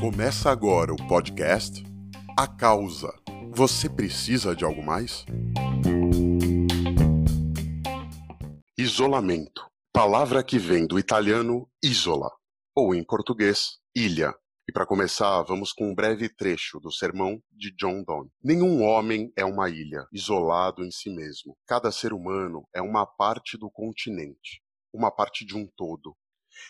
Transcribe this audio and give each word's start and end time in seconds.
Começa 0.00 0.50
agora 0.50 0.92
o 0.92 1.08
podcast 1.08 1.84
A 2.38 2.46
Causa. 2.46 3.12
Você 3.52 3.88
precisa 3.88 4.54
de 4.54 4.64
algo 4.64 4.82
mais? 4.82 5.24
Isolamento. 8.78 9.66
Palavra 9.92 10.44
que 10.44 10.58
vem 10.58 10.86
do 10.86 10.98
italiano 10.98 11.68
isola, 11.82 12.30
ou 12.74 12.94
em 12.94 13.02
português, 13.02 13.78
ilha. 13.94 14.34
E 14.68 14.72
para 14.72 14.84
começar, 14.84 15.42
vamos 15.42 15.72
com 15.72 15.90
um 15.90 15.94
breve 15.94 16.28
trecho 16.28 16.78
do 16.80 16.92
sermão 16.92 17.40
de 17.50 17.74
John 17.76 18.02
Donne. 18.02 18.30
Nenhum 18.42 18.82
homem 18.82 19.32
é 19.36 19.44
uma 19.44 19.70
ilha, 19.70 20.06
isolado 20.12 20.84
em 20.84 20.90
si 20.90 21.08
mesmo. 21.08 21.56
Cada 21.66 21.90
ser 21.90 22.12
humano 22.12 22.66
é 22.74 22.82
uma 22.82 23.06
parte 23.06 23.56
do 23.56 23.70
continente, 23.70 24.60
uma 24.92 25.10
parte 25.10 25.44
de 25.44 25.56
um 25.56 25.66
todo. 25.76 26.16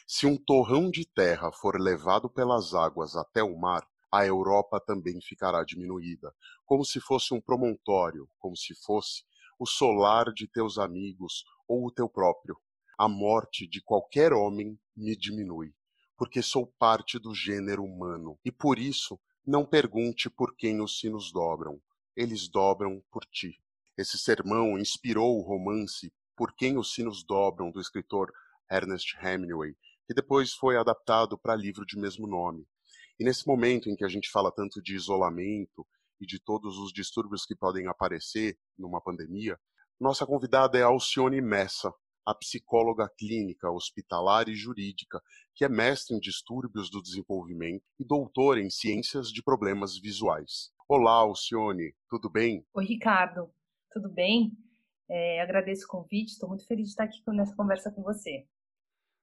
Se 0.06 0.26
um 0.26 0.36
torrão 0.36 0.90
de 0.90 1.04
terra 1.04 1.52
for 1.52 1.80
levado 1.80 2.28
pelas 2.28 2.74
águas 2.74 3.16
até 3.16 3.42
o 3.42 3.56
mar, 3.56 3.86
a 4.10 4.24
Europa 4.24 4.80
também 4.80 5.20
ficará 5.20 5.64
diminuída, 5.64 6.34
como 6.64 6.84
se 6.84 7.00
fosse 7.00 7.34
um 7.34 7.40
promontório, 7.40 8.28
como 8.38 8.56
se 8.56 8.74
fosse 8.74 9.24
o 9.58 9.66
solar 9.66 10.32
de 10.32 10.46
teus 10.46 10.78
amigos 10.78 11.44
ou 11.66 11.86
o 11.86 11.90
teu 11.90 12.08
próprio. 12.08 12.56
A 12.98 13.08
morte 13.08 13.66
de 13.66 13.82
qualquer 13.82 14.32
homem 14.32 14.78
me 14.96 15.16
diminui 15.16 15.74
porque 16.16 16.42
sou 16.42 16.66
parte 16.66 17.18
do 17.18 17.34
gênero 17.34 17.84
humano, 17.84 18.38
e 18.44 18.50
por 18.50 18.78
isso 18.78 19.20
não 19.46 19.66
pergunte 19.66 20.30
por 20.30 20.56
quem 20.56 20.80
os 20.80 20.98
sinos 20.98 21.30
dobram, 21.30 21.80
eles 22.16 22.48
dobram 22.48 23.02
por 23.10 23.24
ti. 23.26 23.60
Esse 23.96 24.18
sermão 24.18 24.78
inspirou 24.78 25.38
o 25.38 25.42
romance 25.42 26.12
Por 26.34 26.54
Quem 26.54 26.76
os 26.76 26.92
Sinos 26.92 27.24
Dobram, 27.24 27.70
do 27.70 27.80
escritor 27.80 28.30
Ernest 28.70 29.16
Hemingway, 29.22 29.74
que 30.06 30.14
depois 30.14 30.52
foi 30.52 30.76
adaptado 30.76 31.38
para 31.38 31.56
livro 31.56 31.84
de 31.84 31.98
mesmo 31.98 32.26
nome. 32.26 32.66
E 33.18 33.24
nesse 33.24 33.46
momento 33.46 33.88
em 33.88 33.96
que 33.96 34.04
a 34.04 34.08
gente 34.08 34.30
fala 34.30 34.52
tanto 34.52 34.82
de 34.82 34.94
isolamento 34.94 35.86
e 36.20 36.26
de 36.26 36.38
todos 36.38 36.78
os 36.78 36.92
distúrbios 36.92 37.44
que 37.44 37.56
podem 37.56 37.86
aparecer 37.86 38.58
numa 38.78 39.00
pandemia, 39.00 39.58
nossa 39.98 40.26
convidada 40.26 40.78
é 40.78 40.82
Alcione 40.82 41.40
Messa, 41.40 41.92
a 42.26 42.34
psicóloga 42.34 43.08
clínica, 43.16 43.70
hospitalar 43.70 44.48
e 44.48 44.54
jurídica, 44.54 45.22
que 45.54 45.64
é 45.64 45.68
mestre 45.68 46.14
em 46.14 46.20
distúrbios 46.20 46.90
do 46.90 47.00
desenvolvimento 47.00 47.84
e 47.98 48.04
doutora 48.04 48.60
em 48.60 48.68
ciências 48.68 49.28
de 49.28 49.42
problemas 49.42 49.98
visuais. 49.98 50.70
Olá, 50.88 51.12
Alcione, 51.12 51.94
tudo 52.10 52.28
bem? 52.28 52.66
Oi, 52.74 52.84
Ricardo, 52.84 53.48
tudo 53.92 54.08
bem? 54.08 54.52
É, 55.08 55.40
agradeço 55.40 55.84
o 55.84 55.88
convite, 55.88 56.32
estou 56.32 56.48
muito 56.48 56.66
feliz 56.66 56.86
de 56.86 56.90
estar 56.90 57.04
aqui 57.04 57.22
nessa 57.28 57.54
conversa 57.54 57.92
com 57.92 58.02
você. 58.02 58.44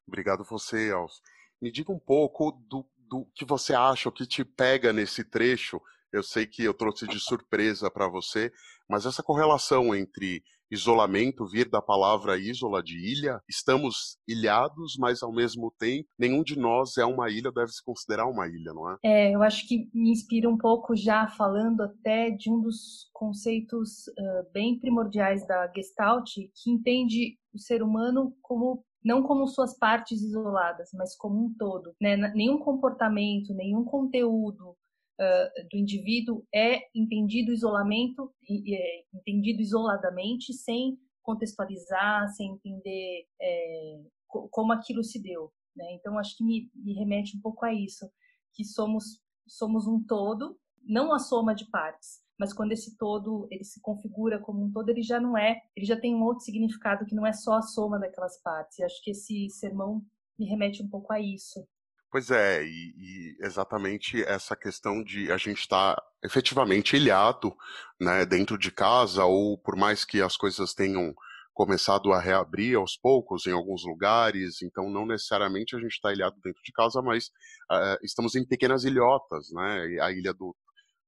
Obrigado 0.08 0.44
você, 0.44 0.92
Alcio. 0.92 1.22
Me 1.62 1.72
diga 1.72 1.92
um 1.92 2.00
pouco 2.00 2.52
do, 2.68 2.86
do 3.10 3.26
que 3.34 3.46
você 3.46 3.74
acha, 3.74 4.10
o 4.10 4.12
que 4.12 4.26
te 4.26 4.44
pega 4.44 4.92
nesse 4.92 5.24
trecho. 5.24 5.82
Eu 6.12 6.22
sei 6.22 6.46
que 6.46 6.64
eu 6.64 6.74
trouxe 6.74 7.08
de 7.08 7.20
surpresa 7.20 7.90
para 7.90 8.08
você, 8.08 8.52
mas 8.88 9.06
essa 9.06 9.24
correlação 9.24 9.96
entre 9.96 10.44
isolamento 10.74 11.46
vir 11.46 11.70
da 11.70 11.82
palavra 11.82 12.38
isola 12.38 12.82
de 12.82 12.98
ilha, 12.98 13.40
estamos 13.48 14.18
ilhados, 14.28 14.98
mas 14.98 15.22
ao 15.22 15.32
mesmo 15.32 15.72
tempo 15.78 16.10
nenhum 16.18 16.44
de 16.44 16.58
nós 16.58 16.98
é 16.98 17.06
uma 17.06 17.30
ilha, 17.30 17.52
deve 17.52 17.72
se 17.72 17.84
considerar 17.84 18.26
uma 18.26 18.48
ilha, 18.48 18.74
não 18.74 18.90
é? 18.90 18.98
É, 19.04 19.36
eu 19.36 19.44
acho 19.44 19.68
que 19.68 19.90
me 19.94 20.10
inspira 20.12 20.50
um 20.50 20.58
pouco 20.58 20.96
já 20.96 21.28
falando 21.28 21.82
até 21.82 22.32
de 22.32 22.50
um 22.52 22.60
dos 22.60 23.10
conceitos 23.14 24.08
uh, 24.08 24.52
bem 24.52 24.80
primordiais 24.80 25.46
da 25.48 25.72
Gestalt, 25.76 26.32
que 26.34 26.72
entende 26.72 27.38
o 27.54 27.60
ser 27.60 27.84
humano 27.84 28.36
como 28.42 28.84
não 29.04 29.24
como 29.24 29.48
suas 29.48 29.78
partes 29.78 30.22
isoladas, 30.22 30.90
mas 30.94 31.16
como 31.16 31.46
um 31.46 31.54
todo. 31.58 31.96
Né? 32.00 32.16
Nenhum 32.34 32.58
comportamento, 32.58 33.54
nenhum 33.54 33.84
conteúdo, 33.84 34.76
uh, 35.20 35.68
do 35.70 35.78
indivíduo 35.78 36.46
é 36.54 36.88
entendido 36.96 37.52
isolamento, 37.52 38.34
é 38.50 39.04
entendido 39.14 39.62
isoladamente, 39.62 40.54
sem 40.54 40.98
contextualizar, 41.22 42.28
sem 42.30 42.52
entender 42.52 43.26
é, 43.42 44.00
como 44.28 44.74
aquilo 44.74 45.04
se 45.04 45.22
deu. 45.22 45.52
Né? 45.76 45.86
Então, 45.94 46.18
acho 46.20 46.38
que 46.38 46.44
me, 46.44 46.70
me 46.76 46.94
remete 46.94 47.38
um 47.38 47.42
pouco 47.42 47.66
a 47.66 47.74
isso, 47.74 48.10
que 48.54 48.64
somos 48.64 49.22
somos 49.46 49.88
um 49.88 50.02
todo, 50.02 50.58
não 50.84 51.14
a 51.14 51.20
soma 51.20 51.54
de 51.54 51.70
partes, 51.70 52.22
mas 52.44 52.52
quando 52.52 52.74
esse 52.74 52.98
todo 52.98 53.48
ele 53.50 53.64
se 53.64 53.80
configura 53.80 54.38
como 54.38 54.66
um 54.66 54.70
todo, 54.70 54.90
ele 54.90 55.02
já 55.02 55.18
não 55.18 55.38
é, 55.38 55.62
ele 55.74 55.86
já 55.86 55.96
tem 55.96 56.14
um 56.14 56.24
outro 56.24 56.44
significado 56.44 57.06
que 57.06 57.16
não 57.16 57.26
é 57.26 57.32
só 57.32 57.54
a 57.54 57.62
soma 57.62 57.98
daquelas 57.98 58.38
partes. 58.42 58.80
E 58.80 58.84
acho 58.84 59.02
que 59.02 59.12
esse 59.12 59.50
sermão 59.50 60.04
me 60.38 60.46
remete 60.46 60.84
um 60.84 60.90
pouco 60.90 61.14
a 61.14 61.22
isso. 61.22 61.66
Pois 62.12 62.30
é, 62.30 62.62
e, 62.62 62.94
e, 62.98 63.38
exatamente 63.40 64.22
essa 64.26 64.58
questão 64.58 65.02
de 65.02 65.32
a 65.32 65.38
gente 65.38 65.60
estar 65.60 65.96
tá 65.96 66.04
efetivamente 66.22 66.98
ilhado 66.98 67.56
né, 67.98 68.26
dentro 68.26 68.58
de 68.58 68.72
casa, 68.72 69.24
ou 69.24 69.58
por 69.58 69.78
mais 69.78 70.04
que 70.04 70.22
as 70.22 70.36
coisas 70.36 70.74
tenham 70.74 71.16
começado 71.54 72.12
a 72.12 72.20
reabrir 72.20 72.76
aos 72.76 72.98
poucos 72.98 73.48
em 73.48 73.54
alguns 73.54 73.86
lugares, 73.86 74.62
então 74.62 74.90
não 74.90 75.06
necessariamente 75.06 75.78
a 75.78 75.80
gente 75.80 75.94
está 75.94 76.12
ilhado 76.12 76.36
dentro 76.44 76.62
de 76.62 76.74
casa, 76.74 77.02
mas 77.02 77.28
uh, 77.72 77.98
estamos 78.04 78.36
em 78.36 78.46
pequenas 78.46 78.84
ilhotas, 78.84 79.50
né? 79.54 79.98
A 80.02 80.12
ilha 80.12 80.34
do, 80.34 80.54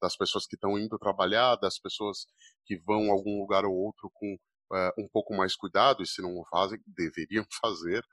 das 0.06 0.16
pessoas 0.16 0.46
que 0.46 0.56
estão 0.56 0.78
indo 0.78 1.00
trabalhar, 1.00 1.56
das 1.56 1.80
pessoas 1.80 2.28
que 2.66 2.78
vão 2.78 3.10
a 3.10 3.14
algum 3.14 3.40
lugar 3.40 3.66
ou 3.66 3.74
outro 3.74 4.12
com 4.14 4.36
uh, 4.72 5.02
um 5.02 5.08
pouco 5.12 5.36
mais 5.36 5.56
cuidado, 5.56 6.04
e 6.04 6.08
se 6.08 6.22
não 6.22 6.44
fazem, 6.50 6.80
deveriam 6.86 7.46
fazer, 7.62 8.04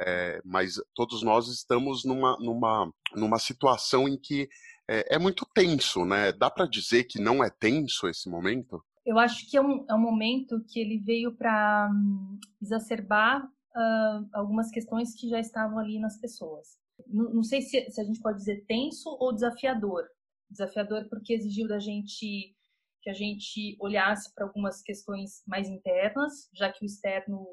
é, 0.00 0.40
mas 0.44 0.74
todos 0.94 1.22
nós 1.22 1.48
estamos 1.48 2.04
numa, 2.04 2.36
numa, 2.38 2.92
numa 3.14 3.38
situação 3.38 4.06
em 4.06 4.18
que 4.18 4.48
é, 4.88 5.16
é 5.16 5.18
muito 5.18 5.46
tenso, 5.54 6.04
né? 6.04 6.32
Dá 6.32 6.50
para 6.50 6.66
dizer 6.66 7.04
que 7.04 7.20
não 7.20 7.42
é 7.42 7.48
tenso 7.48 8.06
esse 8.08 8.28
momento? 8.28 8.82
Eu 9.06 9.18
acho 9.18 9.48
que 9.48 9.56
é 9.56 9.62
um, 9.62 9.86
é 9.88 9.94
um 9.94 10.00
momento 10.00 10.62
que 10.68 10.78
ele 10.78 10.98
veio 10.98 11.34
para 11.34 11.88
um, 11.90 12.38
exacerbar 12.60 13.42
uh, 13.44 14.28
algumas 14.32 14.70
questões 14.70 15.14
que 15.14 15.28
já 15.28 15.40
estavam 15.40 15.78
ali 15.78 15.98
nas 15.98 16.18
pessoas. 16.18 16.76
Não, 17.06 17.32
não 17.32 17.42
sei 17.42 17.62
se, 17.62 17.90
se 17.90 18.00
a 18.00 18.04
gente 18.04 18.20
pode 18.20 18.38
dizer 18.38 18.64
tenso 18.66 19.08
ou 19.18 19.32
desafiador. 19.32 20.04
Desafiador 20.50 21.08
porque 21.08 21.32
exigiu 21.32 21.68
da 21.68 21.78
gente 21.78 22.56
que 23.02 23.08
a 23.08 23.14
gente 23.14 23.76
olhasse 23.80 24.32
para 24.34 24.44
algumas 24.44 24.82
questões 24.82 25.42
mais 25.46 25.68
internas, 25.68 26.50
já 26.52 26.70
que 26.70 26.84
o 26.84 26.86
externo 26.86 27.46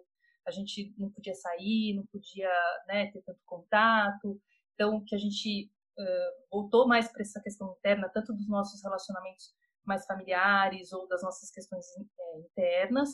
a 0.46 0.52
gente 0.52 0.94
não 0.97 1.09
podia 1.09 1.35
sair, 1.35 1.94
não 1.94 2.06
podia 2.06 2.50
né, 2.88 3.12
ter 3.12 3.22
tanto 3.22 3.40
contato, 3.46 4.41
então 4.74 5.03
que 5.06 5.16
a 5.16 5.18
gente 5.18 5.69
uh, 5.97 6.46
voltou 6.52 6.88
mais 6.88 7.12
para 7.12 7.22
essa 7.22 7.41
questão 7.41 7.75
interna, 7.78 8.09
tanto 8.09 8.34
dos 8.34 8.47
nossos 8.47 8.81
relacionamentos 8.81 9.53
mais 9.85 10.06
familiares 10.06 10.91
ou 10.91 11.08
das 11.08 11.22
nossas 11.22 11.50
questões 11.52 11.85
é, 11.97 12.40
internas, 12.40 13.09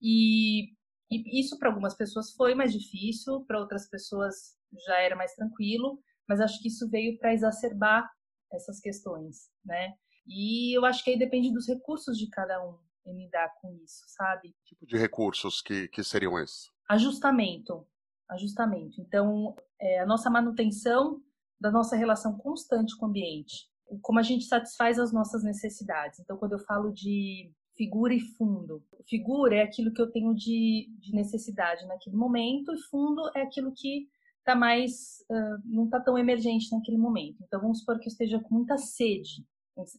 e, 0.00 0.72
e 1.10 1.40
isso 1.40 1.58
para 1.58 1.68
algumas 1.68 1.94
pessoas 1.94 2.32
foi 2.32 2.54
mais 2.54 2.72
difícil, 2.72 3.44
para 3.46 3.58
outras 3.58 3.88
pessoas 3.88 4.56
já 4.86 4.98
era 5.00 5.16
mais 5.16 5.34
tranquilo, 5.34 6.02
mas 6.28 6.40
acho 6.40 6.60
que 6.60 6.68
isso 6.68 6.88
veio 6.90 7.18
para 7.18 7.32
exacerbar 7.32 8.10
essas 8.56 8.80
questões, 8.80 9.50
né? 9.64 9.94
E 10.26 10.76
eu 10.76 10.84
acho 10.84 11.04
que 11.04 11.10
aí 11.10 11.18
depende 11.18 11.52
dos 11.52 11.68
recursos 11.68 12.18
de 12.18 12.28
cada 12.28 12.64
um 12.66 12.78
em 13.06 13.24
lidar 13.24 13.54
com 13.60 13.72
isso, 13.84 14.02
sabe? 14.08 14.54
Que 14.64 14.74
tipo 14.74 14.86
de 14.86 14.96
recursos 14.98 15.62
que, 15.62 15.86
que 15.88 16.02
seriam 16.02 16.38
esses? 16.38 16.70
Ajustamento. 16.88 17.86
Ajustamento. 18.28 19.00
Então, 19.00 19.54
é, 19.80 20.00
a 20.00 20.06
nossa 20.06 20.28
manutenção 20.28 21.22
da 21.60 21.70
nossa 21.70 21.94
relação 21.94 22.36
constante 22.36 22.96
com 22.96 23.06
o 23.06 23.08
ambiente. 23.08 23.68
Como 24.02 24.18
a 24.18 24.22
gente 24.22 24.44
satisfaz 24.46 24.98
as 24.98 25.12
nossas 25.12 25.44
necessidades. 25.44 26.18
Então, 26.18 26.36
quando 26.36 26.52
eu 26.52 26.58
falo 26.58 26.92
de 26.92 27.52
figura 27.76 28.14
e 28.14 28.20
fundo. 28.20 28.82
Figura 29.08 29.56
é 29.56 29.62
aquilo 29.62 29.92
que 29.92 30.00
eu 30.00 30.10
tenho 30.10 30.34
de, 30.34 30.88
de 30.98 31.14
necessidade 31.14 31.86
naquele 31.86 32.16
momento, 32.16 32.74
e 32.74 32.82
fundo 32.90 33.22
é 33.36 33.42
aquilo 33.42 33.72
que 33.72 34.08
está 34.46 34.54
mais. 34.54 35.16
Uh, 35.28 35.58
não 35.64 35.84
está 35.86 35.98
tão 35.98 36.16
emergente 36.16 36.70
naquele 36.70 36.96
momento. 36.96 37.42
Então, 37.42 37.60
vamos 37.60 37.80
supor 37.80 37.98
que 37.98 38.06
eu 38.06 38.12
esteja 38.12 38.38
com 38.38 38.54
muita 38.54 38.78
sede 38.78 39.44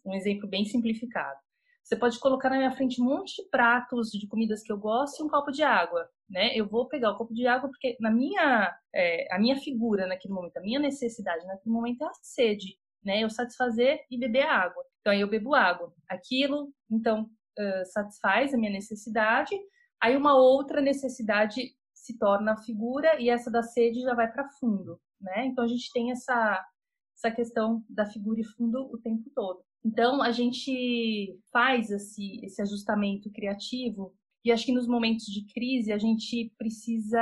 um 0.05 0.13
exemplo 0.15 0.47
bem 0.47 0.65
simplificado. 0.65 1.37
Você 1.83 1.95
pode 1.95 2.19
colocar 2.19 2.49
na 2.49 2.57
minha 2.57 2.75
frente 2.75 3.01
um 3.01 3.05
monte 3.05 3.41
de 3.41 3.49
pratos 3.49 4.09
de 4.09 4.27
comidas 4.27 4.61
que 4.61 4.71
eu 4.71 4.77
gosto 4.77 5.21
e 5.21 5.23
um 5.23 5.29
copo 5.29 5.51
de 5.51 5.63
água, 5.63 6.09
né? 6.29 6.53
Eu 6.53 6.67
vou 6.67 6.87
pegar 6.87 7.11
o 7.11 7.15
copo 7.15 7.33
de 7.33 7.47
água 7.47 7.69
porque 7.69 7.95
na 8.01 8.11
minha 8.11 8.75
é, 8.93 9.33
a 9.33 9.39
minha 9.39 9.55
figura 9.55 10.05
naquele 10.05 10.33
momento, 10.33 10.57
a 10.57 10.61
minha 10.61 10.79
necessidade 10.79 11.45
naquele 11.45 11.73
momento 11.73 12.03
é 12.03 12.07
a 12.07 12.13
sede, 12.21 12.77
né? 13.03 13.23
Eu 13.23 13.29
satisfazer 13.29 14.01
e 14.11 14.17
beber 14.17 14.45
água. 14.47 14.83
Então 14.99 15.13
aí 15.13 15.21
eu 15.21 15.29
bebo 15.29 15.55
água. 15.55 15.93
Aquilo, 16.09 16.73
então, 16.91 17.29
uh, 17.57 17.85
satisfaz 17.85 18.53
a 18.53 18.57
minha 18.57 18.71
necessidade. 18.71 19.55
Aí 20.01 20.17
uma 20.17 20.35
outra 20.35 20.81
necessidade 20.81 21.73
se 22.07 22.17
torna 22.17 22.53
a 22.53 22.57
figura 22.57 23.21
e 23.21 23.29
essa 23.29 23.51
da 23.51 23.61
sede 23.61 24.01
já 24.01 24.15
vai 24.15 24.31
para 24.31 24.49
fundo, 24.59 24.99
né? 25.21 25.45
Então 25.45 25.63
a 25.63 25.67
gente 25.67 25.91
tem 25.91 26.11
essa 26.11 26.65
essa 27.17 27.31
questão 27.31 27.83
da 27.89 28.05
figura 28.05 28.39
e 28.39 28.43
fundo 28.43 28.89
o 28.93 28.97
tempo 28.99 29.29
todo. 29.33 29.59
Então, 29.83 30.21
a 30.21 30.31
gente 30.31 31.39
faz 31.51 31.89
esse, 31.89 32.39
esse 32.43 32.61
ajustamento 32.61 33.31
criativo 33.31 34.13
e 34.45 34.51
acho 34.51 34.65
que 34.65 34.71
nos 34.71 34.87
momentos 34.87 35.25
de 35.25 35.45
crise 35.51 35.91
a 35.91 35.97
gente 35.97 36.53
precisa 36.57 37.19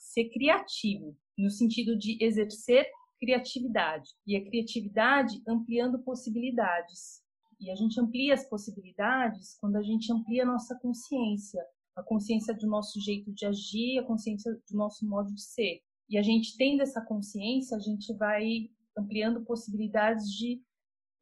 ser 0.00 0.30
criativo, 0.30 1.16
no 1.38 1.50
sentido 1.50 1.96
de 1.96 2.16
exercer 2.20 2.86
criatividade. 3.20 4.10
E 4.26 4.36
a 4.36 4.44
criatividade 4.44 5.42
ampliando 5.46 6.02
possibilidades. 6.02 7.22
E 7.60 7.70
a 7.70 7.74
gente 7.74 8.00
amplia 8.00 8.34
as 8.34 8.48
possibilidades 8.48 9.56
quando 9.60 9.76
a 9.76 9.82
gente 9.82 10.12
amplia 10.12 10.42
a 10.42 10.46
nossa 10.46 10.78
consciência, 10.80 11.64
a 11.96 12.02
consciência 12.02 12.54
do 12.54 12.66
nosso 12.66 13.00
jeito 13.00 13.32
de 13.32 13.46
agir, 13.46 13.98
a 13.98 14.04
consciência 14.04 14.52
do 14.52 14.76
nosso 14.76 15.06
modo 15.06 15.32
de 15.32 15.42
ser. 15.42 15.80
E 16.08 16.18
a 16.18 16.22
gente 16.22 16.56
tendo 16.56 16.82
essa 16.82 17.00
consciência, 17.00 17.76
a 17.76 17.80
gente 17.80 18.12
vai 18.14 18.68
ampliando 18.96 19.44
possibilidades 19.44 20.30
de 20.30 20.62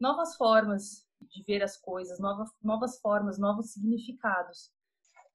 novas 0.00 0.36
formas 0.36 1.06
de 1.20 1.44
ver 1.44 1.62
as 1.62 1.76
coisas, 1.76 2.18
novas, 2.18 2.50
novas 2.62 2.98
formas, 3.00 3.38
novos 3.38 3.72
significados. 3.72 4.72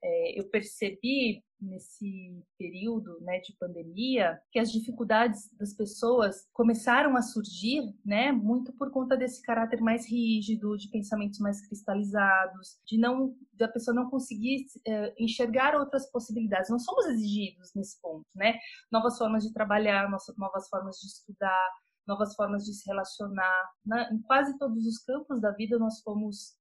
É, 0.10 0.40
eu 0.40 0.50
percebi 0.50 1.44
nesse 1.60 2.42
período 2.58 3.20
né, 3.22 3.40
de 3.40 3.54
pandemia 3.60 4.40
que 4.52 4.60
as 4.60 4.72
dificuldades 4.72 5.50
das 5.58 5.74
pessoas 5.74 6.48
começaram 6.54 7.18
a 7.18 7.22
surgir 7.22 7.82
né, 8.06 8.32
muito 8.32 8.72
por 8.74 8.90
conta 8.92 9.18
desse 9.18 9.42
caráter 9.42 9.82
mais 9.82 10.10
rígido, 10.10 10.78
de 10.78 10.90
pensamentos 10.90 11.40
mais 11.40 11.66
cristalizados, 11.68 12.78
de 12.86 12.98
não 12.98 13.36
da 13.54 13.68
pessoa 13.68 13.94
não 13.94 14.10
conseguir 14.10 14.66
é, 14.88 15.14
enxergar 15.22 15.76
outras 15.76 16.10
possibilidades. 16.10 16.70
Nós 16.70 16.86
somos 16.86 17.06
exigidos 17.08 17.72
nesse 17.76 18.00
ponto, 18.00 18.26
né? 18.36 18.58
Novas 18.92 19.18
formas 19.18 19.44
de 19.44 19.52
trabalhar, 19.52 20.10
novas 20.10 20.70
formas 20.70 20.98
de 20.98 21.08
estudar, 21.08 21.70
novas 22.08 22.34
formas 22.36 22.64
de 22.64 22.74
se 22.74 22.88
relacionar. 22.88 23.70
Né? 23.86 24.10
Em 24.14 24.22
quase 24.22 24.58
todos 24.58 24.86
os 24.86 25.00
campos 25.00 25.42
da 25.42 25.52
vida 25.52 25.78
nós 25.78 26.02
fomos 26.02 26.56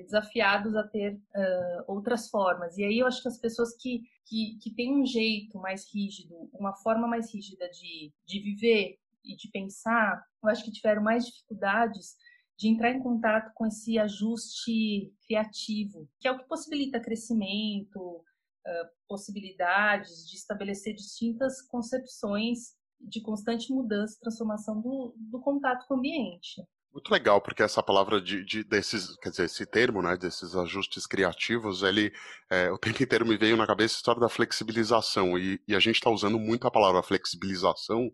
desafiados 0.00 0.74
a 0.76 0.82
ter 0.82 1.14
uh, 1.14 1.84
outras 1.86 2.28
formas. 2.28 2.76
E 2.78 2.84
aí 2.84 2.98
eu 2.98 3.06
acho 3.06 3.22
que 3.22 3.28
as 3.28 3.38
pessoas 3.38 3.76
que, 3.76 4.02
que, 4.26 4.58
que 4.60 4.74
têm 4.74 4.94
um 4.94 5.06
jeito 5.06 5.58
mais 5.58 5.84
rígido, 5.92 6.50
uma 6.52 6.74
forma 6.74 7.06
mais 7.06 7.32
rígida 7.32 7.68
de, 7.70 8.12
de 8.26 8.40
viver 8.40 8.98
e 9.24 9.36
de 9.36 9.48
pensar, 9.48 10.24
eu 10.42 10.48
acho 10.48 10.64
que 10.64 10.72
tiveram 10.72 11.02
mais 11.02 11.26
dificuldades 11.26 12.16
de 12.56 12.68
entrar 12.68 12.90
em 12.90 13.02
contato 13.02 13.52
com 13.54 13.66
esse 13.66 13.98
ajuste 13.98 15.12
criativo, 15.26 16.08
que 16.20 16.28
é 16.28 16.32
o 16.32 16.38
que 16.38 16.46
possibilita 16.46 17.00
crescimento, 17.00 17.98
uh, 17.98 18.88
possibilidades 19.08 20.28
de 20.28 20.36
estabelecer 20.36 20.94
distintas 20.94 21.60
concepções 21.62 22.76
de 23.00 23.20
constante 23.20 23.72
mudança 23.72 24.16
e 24.16 24.20
transformação 24.20 24.80
do, 24.80 25.14
do 25.16 25.40
contato 25.40 25.86
com 25.86 25.94
o 25.94 25.98
ambiente. 25.98 26.62
Muito 26.92 27.10
legal, 27.10 27.40
porque 27.40 27.62
essa 27.62 27.82
palavra 27.82 28.20
de, 28.20 28.44
de, 28.44 28.62
desses, 28.62 29.16
quer 29.16 29.30
dizer, 29.30 29.44
esse 29.46 29.64
termo, 29.64 30.02
né, 30.02 30.14
desses 30.14 30.54
ajustes 30.54 31.06
criativos, 31.06 31.82
ele, 31.82 32.12
é, 32.50 32.70
o 32.70 32.76
tempo 32.76 33.02
inteiro 33.02 33.24
me 33.24 33.38
veio 33.38 33.56
na 33.56 33.66
cabeça 33.66 33.94
a 33.94 33.96
história 33.96 34.20
da 34.20 34.28
flexibilização, 34.28 35.38
e, 35.38 35.58
e 35.66 35.74
a 35.74 35.78
gente 35.78 35.94
está 35.96 36.10
usando 36.10 36.38
muito 36.38 36.66
a 36.66 36.70
palavra 36.70 37.02
flexibilização 37.02 38.10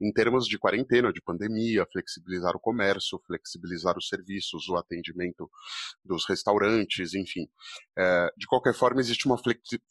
em 0.00 0.12
termos 0.12 0.48
de 0.48 0.58
quarentena, 0.58 1.12
de 1.12 1.22
pandemia, 1.22 1.86
flexibilizar 1.92 2.56
o 2.56 2.60
comércio, 2.60 3.20
flexibilizar 3.28 3.96
os 3.96 4.08
serviços, 4.08 4.68
o 4.68 4.76
atendimento 4.76 5.48
dos 6.04 6.28
restaurantes, 6.28 7.14
enfim. 7.14 7.46
É, 7.96 8.28
de 8.36 8.46
qualquer 8.48 8.74
forma, 8.74 9.00
existe 9.00 9.26
uma 9.26 9.38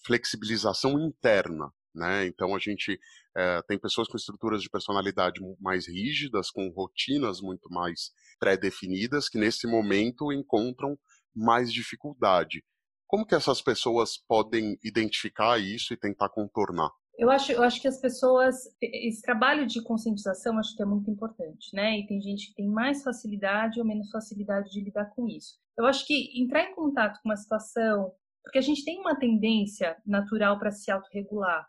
flexibilização 0.06 1.00
interna 1.00 1.72
né? 1.96 2.28
Então 2.28 2.56
a 2.56 2.60
gente 2.60 3.00
é, 3.36 3.62
tem 3.68 3.80
pessoas 3.80 4.08
com 4.08 4.18
estruturas 4.18 4.62
de 4.62 4.70
personalidade 4.70 5.40
mais 5.60 5.88
rígidas, 5.88 6.52
com 6.52 6.70
rotinas 6.70 7.42
muito 7.42 7.70
mais 7.70 8.12
pré-definidas, 8.40 9.30
que 9.30 9.38
nesse 9.38 9.68
momento 9.68 10.32
encontram 10.32 10.98
mais 11.36 11.72
dificuldade. 11.72 12.64
Como 13.08 13.26
que 13.26 13.36
essas 13.36 13.62
pessoas 13.62 14.18
podem 14.28 14.78
identificar 14.84 15.60
isso 15.60 15.94
e 15.94 15.98
tentar 15.98 16.30
contornar? 16.30 16.90
Eu 17.18 17.30
acho, 17.30 17.52
eu 17.52 17.64
acho 17.64 17.82
que 17.82 17.88
as 17.88 18.00
pessoas, 18.00 18.56
esse 18.82 19.22
trabalho 19.22 19.66
de 19.66 19.82
conscientização 19.82 20.60
acho 20.60 20.76
que 20.76 20.84
é 20.84 20.86
muito 20.86 21.10
importante, 21.10 21.74
né? 21.74 21.98
E 21.98 22.06
tem 22.08 22.20
gente 22.22 22.50
que 22.50 22.56
tem 22.56 22.68
mais 22.68 23.04
facilidade 23.04 23.80
ou 23.80 23.86
menos 23.86 24.10
facilidade 24.12 24.70
de 24.70 24.82
lidar 24.82 25.06
com 25.16 25.28
isso. 25.28 25.58
Eu 25.78 25.86
acho 25.86 26.06
que 26.06 26.42
entrar 26.42 26.64
em 26.64 26.76
contato 26.76 27.22
com 27.22 27.30
uma 27.30 27.38
situação, 27.38 28.12
porque 28.44 28.58
a 28.60 28.62
gente 28.62 28.84
tem 28.84 29.00
uma 29.00 29.18
tendência 29.18 29.96
natural 30.06 30.60
para 30.60 30.72
se 30.72 30.92
autorregular, 30.92 31.66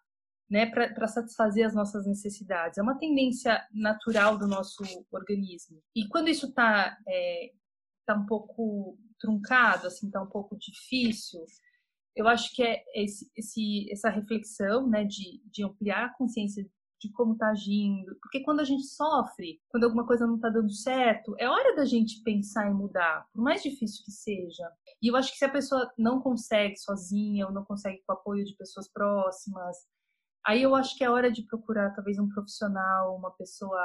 né, 0.49 0.67
para 0.67 1.09
satisfazer 1.09 1.67
as 1.67 1.75
nossas 1.75 2.07
necessidades. 2.07 2.79
É 2.79 2.83
uma 2.83 2.99
tendência 2.99 3.67
natural 3.73 4.39
do 4.39 4.47
nosso 4.47 4.83
organismo. 5.11 5.83
E 5.95 6.07
quando 6.09 6.29
isso 6.29 6.47
está 6.47 6.97
é, 7.09 7.53
tá 8.07 8.15
um 8.15 8.27
pouco 8.27 8.97
truncado, 9.19 9.89
assim, 9.89 10.07
está 10.07 10.23
um 10.23 10.29
pouco 10.29 10.57
difícil, 10.57 11.45
eu 12.15 12.29
acho 12.29 12.55
que 12.55 12.63
é 12.63 12.83
esse, 12.95 13.31
esse, 13.37 13.91
essa 13.93 14.09
reflexão, 14.09 14.89
né, 14.89 15.05
de, 15.05 15.43
de 15.51 15.65
ampliar 15.65 16.07
a 16.07 16.15
consciência 16.17 16.67
de 16.99 17.13
como 17.13 17.35
está 17.35 17.49
agindo, 17.49 18.17
porque 18.23 18.43
quando 18.43 18.61
a 18.61 18.65
gente 18.65 18.85
sofre, 18.85 19.61
quando 19.69 19.85
alguma 19.85 20.07
coisa 20.07 20.27
não 20.27 20.37
está 20.37 20.49
dando 20.49 20.73
certo, 20.73 21.35
é 21.39 21.47
hora 21.47 21.77
da 21.77 21.85
gente 21.85 22.23
pensar 22.23 22.71
em 22.71 22.75
mudar, 22.75 23.27
por 23.33 23.43
mais 23.43 23.63
difícil 23.63 24.03
que 24.03 24.11
seja. 24.11 24.67
E 25.03 25.09
eu 25.09 25.17
acho 25.17 25.31
que 25.31 25.39
se 25.39 25.45
a 25.45 25.51
pessoa 25.51 25.93
não 25.99 26.21
consegue 26.21 26.77
sozinha 26.79 27.47
ou 27.47 27.53
não 27.53 27.65
consegue 27.65 28.03
com 28.07 28.15
o 28.15 28.17
apoio 28.17 28.45
de 28.45 28.57
pessoas 28.57 28.91
próximas, 28.91 29.77
Aí 30.47 30.63
eu 30.63 30.75
acho 30.75 30.97
que 30.97 31.03
é 31.03 31.11
hora 31.11 31.31
de 31.31 31.43
procurar 31.43 31.91
talvez 31.95 32.19
um 32.19 32.29
profissional, 32.29 33.17
uma 33.17 33.33
pessoa 33.33 33.81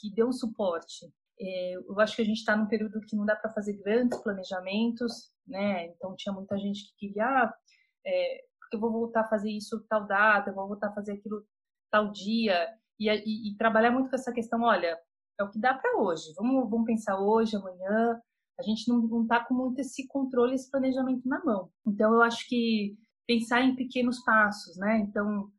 que 0.00 0.10
dê 0.14 0.24
um 0.24 0.32
suporte. 0.32 1.06
É, 1.38 1.74
eu 1.74 2.00
acho 2.00 2.16
que 2.16 2.22
a 2.22 2.24
gente 2.24 2.38
está 2.38 2.56
num 2.56 2.66
período 2.66 3.00
que 3.02 3.14
não 3.14 3.26
dá 3.26 3.36
para 3.36 3.52
fazer 3.52 3.74
grandes 3.74 4.18
planejamentos, 4.22 5.30
né? 5.46 5.86
Então 5.88 6.16
tinha 6.16 6.32
muita 6.32 6.58
gente 6.58 6.86
que 6.86 7.08
queria, 7.08 7.26
ah, 7.26 7.54
é, 8.06 8.44
porque 8.58 8.76
eu 8.76 8.80
vou 8.80 8.90
voltar 8.90 9.20
a 9.20 9.28
fazer 9.28 9.50
isso 9.50 9.84
tal 9.88 10.06
data, 10.06 10.50
eu 10.50 10.54
vou 10.54 10.66
voltar 10.66 10.88
a 10.88 10.94
fazer 10.94 11.12
aquilo 11.12 11.46
tal 11.90 12.10
dia, 12.10 12.66
e, 12.98 13.10
e, 13.10 13.50
e 13.50 13.56
trabalhar 13.56 13.90
muito 13.90 14.08
com 14.08 14.16
essa 14.16 14.32
questão, 14.32 14.62
olha, 14.62 14.98
é 15.38 15.44
o 15.44 15.50
que 15.50 15.58
dá 15.58 15.74
para 15.74 15.98
hoje, 15.98 16.32
vamos, 16.34 16.68
vamos 16.70 16.86
pensar 16.86 17.20
hoje, 17.20 17.56
amanhã, 17.56 18.20
a 18.58 18.62
gente 18.62 18.88
não 18.88 19.22
está 19.22 19.44
com 19.44 19.52
muito 19.52 19.80
esse 19.80 20.06
controle, 20.08 20.54
esse 20.54 20.70
planejamento 20.70 21.28
na 21.28 21.44
mão. 21.44 21.70
Então 21.86 22.14
eu 22.14 22.22
acho 22.22 22.48
que 22.48 22.96
pensar 23.26 23.60
em 23.60 23.76
pequenos 23.76 24.24
passos, 24.24 24.78
né? 24.78 24.98
Então 25.00 25.50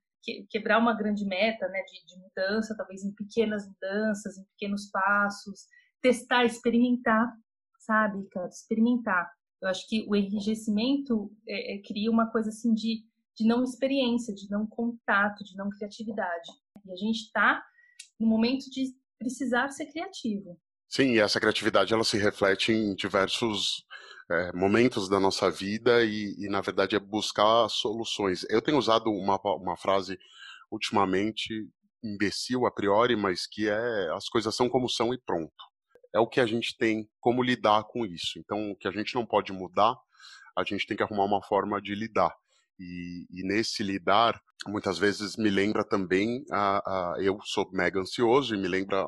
quebrar 0.49 0.79
uma 0.79 0.93
grande 0.93 1.25
meta 1.25 1.67
né, 1.69 1.81
de, 1.83 2.05
de, 2.05 2.19
mudança, 2.19 2.75
talvez 2.75 3.03
em 3.03 3.13
pequenas 3.13 3.67
mudanças, 3.67 4.37
em 4.37 4.43
pequenos 4.45 4.89
passos, 4.89 5.67
testar, 6.01 6.45
experimentar, 6.45 7.33
sabe, 7.79 8.27
cara? 8.29 8.47
Experimentar. 8.47 9.31
Eu 9.61 9.69
acho 9.69 9.87
que 9.87 10.05
o 10.07 10.15
enrijecimento 10.15 11.31
é, 11.47 11.75
é, 11.75 11.81
cria 11.81 12.11
uma 12.11 12.29
coisa 12.29 12.49
assim 12.49 12.73
de, 12.73 13.03
de 13.35 13.45
não 13.45 13.63
experiência, 13.63 14.33
de 14.33 14.49
não 14.49 14.67
contato, 14.67 15.43
de 15.43 15.55
não 15.55 15.69
criatividade. 15.69 16.51
E 16.85 16.91
a 16.91 16.95
gente 16.95 17.23
está 17.23 17.63
no 18.19 18.27
momento 18.27 18.69
de 18.69 18.95
precisar 19.17 19.69
ser 19.69 19.87
criativo. 19.87 20.59
Sim, 20.89 21.13
e 21.13 21.19
essa 21.19 21.39
criatividade 21.39 21.93
ela 21.93 22.03
se 22.03 22.17
reflete 22.17 22.71
em 22.71 22.95
diversos 22.95 23.85
é, 24.31 24.51
momentos 24.53 25.09
da 25.09 25.19
nossa 25.19 25.51
vida 25.51 26.03
e, 26.03 26.35
e, 26.37 26.49
na 26.49 26.61
verdade, 26.61 26.95
é 26.95 26.99
buscar 26.99 27.67
soluções. 27.69 28.45
Eu 28.49 28.61
tenho 28.61 28.77
usado 28.77 29.09
uma, 29.09 29.39
uma 29.55 29.77
frase 29.77 30.17
ultimamente 30.71 31.49
imbecil 32.03 32.65
a 32.65 32.71
priori, 32.71 33.15
mas 33.15 33.45
que 33.47 33.69
é 33.69 34.09
as 34.13 34.29
coisas 34.29 34.55
são 34.55 34.69
como 34.69 34.89
são 34.89 35.13
e 35.13 35.17
pronto. 35.19 35.53
É 36.13 36.19
o 36.19 36.27
que 36.27 36.39
a 36.39 36.45
gente 36.45 36.77
tem 36.77 37.09
como 37.19 37.43
lidar 37.43 37.83
com 37.85 38.05
isso. 38.05 38.39
Então, 38.39 38.71
o 38.71 38.75
que 38.75 38.87
a 38.87 38.91
gente 38.91 39.13
não 39.15 39.25
pode 39.25 39.51
mudar, 39.51 39.95
a 40.57 40.63
gente 40.63 40.87
tem 40.87 40.95
que 40.95 41.03
arrumar 41.03 41.25
uma 41.25 41.43
forma 41.43 41.81
de 41.81 41.93
lidar. 41.95 42.33
E, 42.79 43.25
e 43.29 43.43
nesse 43.43 43.83
lidar, 43.83 44.41
muitas 44.67 44.97
vezes 44.97 45.35
me 45.35 45.49
lembra 45.49 45.83
também 45.83 46.43
a, 46.51 46.77
a, 46.77 47.21
eu 47.21 47.39
sou 47.43 47.69
mega 47.73 47.99
ansioso 47.99 48.55
e 48.55 48.57
me 48.57 48.67
lembra 48.67 49.05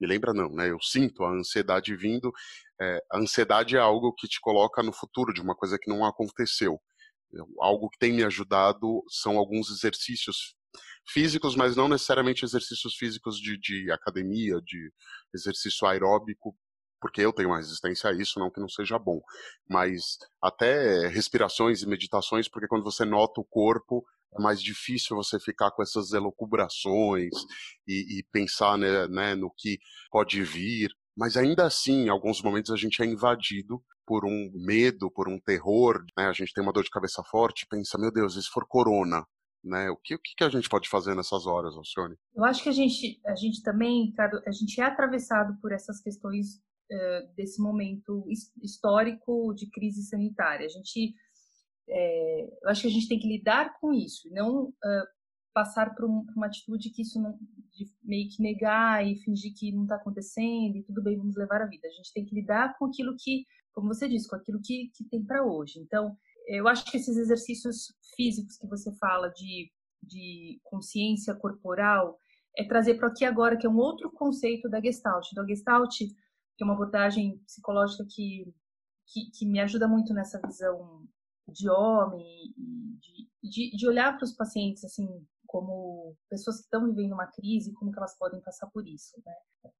me 0.00 0.06
lembra 0.06 0.32
não, 0.32 0.50
né? 0.50 0.70
Eu 0.70 0.80
sinto 0.80 1.24
a 1.24 1.30
ansiedade 1.30 1.94
vindo. 1.96 2.32
É, 2.80 3.02
a 3.12 3.18
ansiedade 3.18 3.76
é 3.76 3.80
algo 3.80 4.14
que 4.14 4.28
te 4.28 4.40
coloca 4.40 4.82
no 4.82 4.92
futuro 4.92 5.32
de 5.32 5.40
uma 5.40 5.54
coisa 5.54 5.78
que 5.78 5.90
não 5.90 6.04
aconteceu. 6.04 6.80
Algo 7.60 7.90
que 7.90 7.98
tem 7.98 8.12
me 8.12 8.24
ajudado 8.24 9.02
são 9.08 9.36
alguns 9.36 9.70
exercícios 9.70 10.56
físicos, 11.06 11.56
mas 11.56 11.76
não 11.76 11.88
necessariamente 11.88 12.44
exercícios 12.44 12.94
físicos 12.94 13.38
de, 13.38 13.58
de 13.58 13.90
academia, 13.90 14.60
de 14.62 14.92
exercício 15.34 15.86
aeróbico, 15.86 16.56
porque 17.00 17.20
eu 17.20 17.32
tenho 17.32 17.48
uma 17.48 17.58
resistência 17.58 18.10
a 18.10 18.12
isso, 18.12 18.38
não 18.38 18.50
que 18.50 18.60
não 18.60 18.68
seja 18.68 18.98
bom, 18.98 19.20
mas 19.68 20.18
até 20.42 21.06
respirações 21.08 21.82
e 21.82 21.88
meditações, 21.88 22.48
porque 22.48 22.68
quando 22.68 22.84
você 22.84 23.04
nota 23.04 23.40
o 23.40 23.44
corpo, 23.44 24.04
é 24.36 24.42
mais 24.42 24.60
difícil 24.60 25.16
você 25.16 25.38
ficar 25.40 25.70
com 25.70 25.82
essas 25.82 26.12
elucubrações 26.12 27.32
e, 27.86 28.18
e 28.18 28.24
pensar 28.30 28.76
né, 28.76 29.06
né, 29.08 29.34
no 29.34 29.50
que 29.56 29.78
pode 30.10 30.42
vir. 30.42 30.90
Mas 31.16 31.36
ainda 31.36 31.66
assim, 31.66 32.04
em 32.04 32.08
alguns 32.08 32.42
momentos 32.42 32.70
a 32.70 32.76
gente 32.76 33.02
é 33.02 33.06
invadido 33.06 33.82
por 34.06 34.24
um 34.24 34.50
medo, 34.54 35.10
por 35.10 35.28
um 35.28 35.38
terror. 35.40 36.04
Né? 36.16 36.26
A 36.26 36.32
gente 36.32 36.52
tem 36.52 36.62
uma 36.62 36.72
dor 36.72 36.84
de 36.84 36.90
cabeça 36.90 37.22
forte, 37.24 37.66
pensa, 37.68 37.98
meu 37.98 38.12
Deus, 38.12 38.36
e 38.36 38.42
se 38.42 38.48
for 38.48 38.66
corona? 38.66 39.24
Né? 39.64 39.90
O, 39.90 39.96
que, 39.96 40.14
o 40.14 40.18
que 40.18 40.44
a 40.44 40.48
gente 40.48 40.68
pode 40.68 40.88
fazer 40.88 41.14
nessas 41.14 41.46
horas, 41.46 41.74
Alcione? 41.74 42.16
Eu 42.34 42.44
acho 42.44 42.62
que 42.62 42.68
a 42.68 42.72
gente, 42.72 43.20
a 43.26 43.34
gente 43.34 43.62
também, 43.62 44.14
a 44.46 44.50
gente 44.50 44.80
é 44.80 44.84
atravessado 44.84 45.58
por 45.60 45.72
essas 45.72 46.00
questões 46.00 46.60
desse 47.36 47.60
momento 47.60 48.24
histórico 48.62 49.52
de 49.54 49.68
crise 49.70 50.02
sanitária. 50.02 50.66
A 50.66 50.70
gente 50.70 51.14
é, 51.88 52.42
eu 52.62 52.68
acho 52.68 52.82
que 52.82 52.88
a 52.88 52.90
gente 52.90 53.08
tem 53.08 53.18
que 53.18 53.28
lidar 53.28 53.78
com 53.80 53.92
isso, 53.92 54.28
não 54.30 54.64
uh, 54.66 55.06
passar 55.54 55.94
por, 55.94 56.04
um, 56.04 56.24
por 56.24 56.34
uma 56.36 56.46
atitude 56.46 56.90
que 56.90 57.02
isso 57.02 57.20
não, 57.20 57.36
de 57.72 57.90
meio 58.02 58.28
que 58.28 58.42
negar 58.42 59.06
e 59.06 59.16
fingir 59.16 59.54
que 59.54 59.72
não 59.72 59.84
está 59.84 59.96
acontecendo 59.96 60.76
e 60.76 60.82
tudo 60.82 61.02
bem, 61.02 61.16
vamos 61.16 61.36
levar 61.36 61.62
a 61.62 61.66
vida. 61.66 61.88
A 61.88 61.90
gente 61.90 62.12
tem 62.12 62.24
que 62.24 62.34
lidar 62.34 62.76
com 62.78 62.86
aquilo 62.86 63.16
que, 63.18 63.46
como 63.72 63.88
você 63.88 64.08
disse, 64.08 64.28
com 64.28 64.36
aquilo 64.36 64.60
que, 64.62 64.90
que 64.94 65.04
tem 65.04 65.24
para 65.24 65.44
hoje. 65.44 65.80
Então, 65.80 66.16
eu 66.46 66.68
acho 66.68 66.84
que 66.84 66.96
esses 66.96 67.16
exercícios 67.16 67.94
físicos 68.14 68.56
que 68.56 68.66
você 68.66 68.94
fala 68.96 69.28
de, 69.30 69.70
de 70.02 70.60
consciência 70.64 71.34
corporal 71.34 72.18
é 72.56 72.64
trazer 72.64 72.94
para 72.94 73.08
aqui 73.08 73.24
agora, 73.24 73.56
que 73.56 73.66
é 73.66 73.70
um 73.70 73.78
outro 73.78 74.10
conceito 74.10 74.68
da 74.68 74.80
Gestalt. 74.80 75.26
Então, 75.30 75.44
a 75.44 75.46
Gestalt, 75.46 76.00
que 76.58 76.64
é 76.64 76.66
uma 76.66 76.74
abordagem 76.74 77.38
psicológica 77.46 78.04
que, 78.04 78.52
que, 79.06 79.30
que 79.30 79.46
me 79.46 79.60
ajuda 79.60 79.86
muito 79.86 80.12
nessa 80.12 80.40
visão 80.44 81.06
de 81.46 81.70
homem, 81.70 82.52
de, 82.58 83.30
de, 83.48 83.76
de 83.76 83.88
olhar 83.88 84.16
para 84.16 84.24
os 84.24 84.32
pacientes 84.32 84.84
assim 84.84 85.08
como 85.46 86.14
pessoas 86.28 86.56
que 86.58 86.64
estão 86.64 86.84
vivendo 86.84 87.12
uma 87.12 87.28
crise, 87.28 87.72
como 87.72 87.90
que 87.90 87.98
elas 87.98 88.18
podem 88.18 88.40
passar 88.42 88.66
por 88.66 88.86
isso, 88.86 89.16
né? 89.24 89.32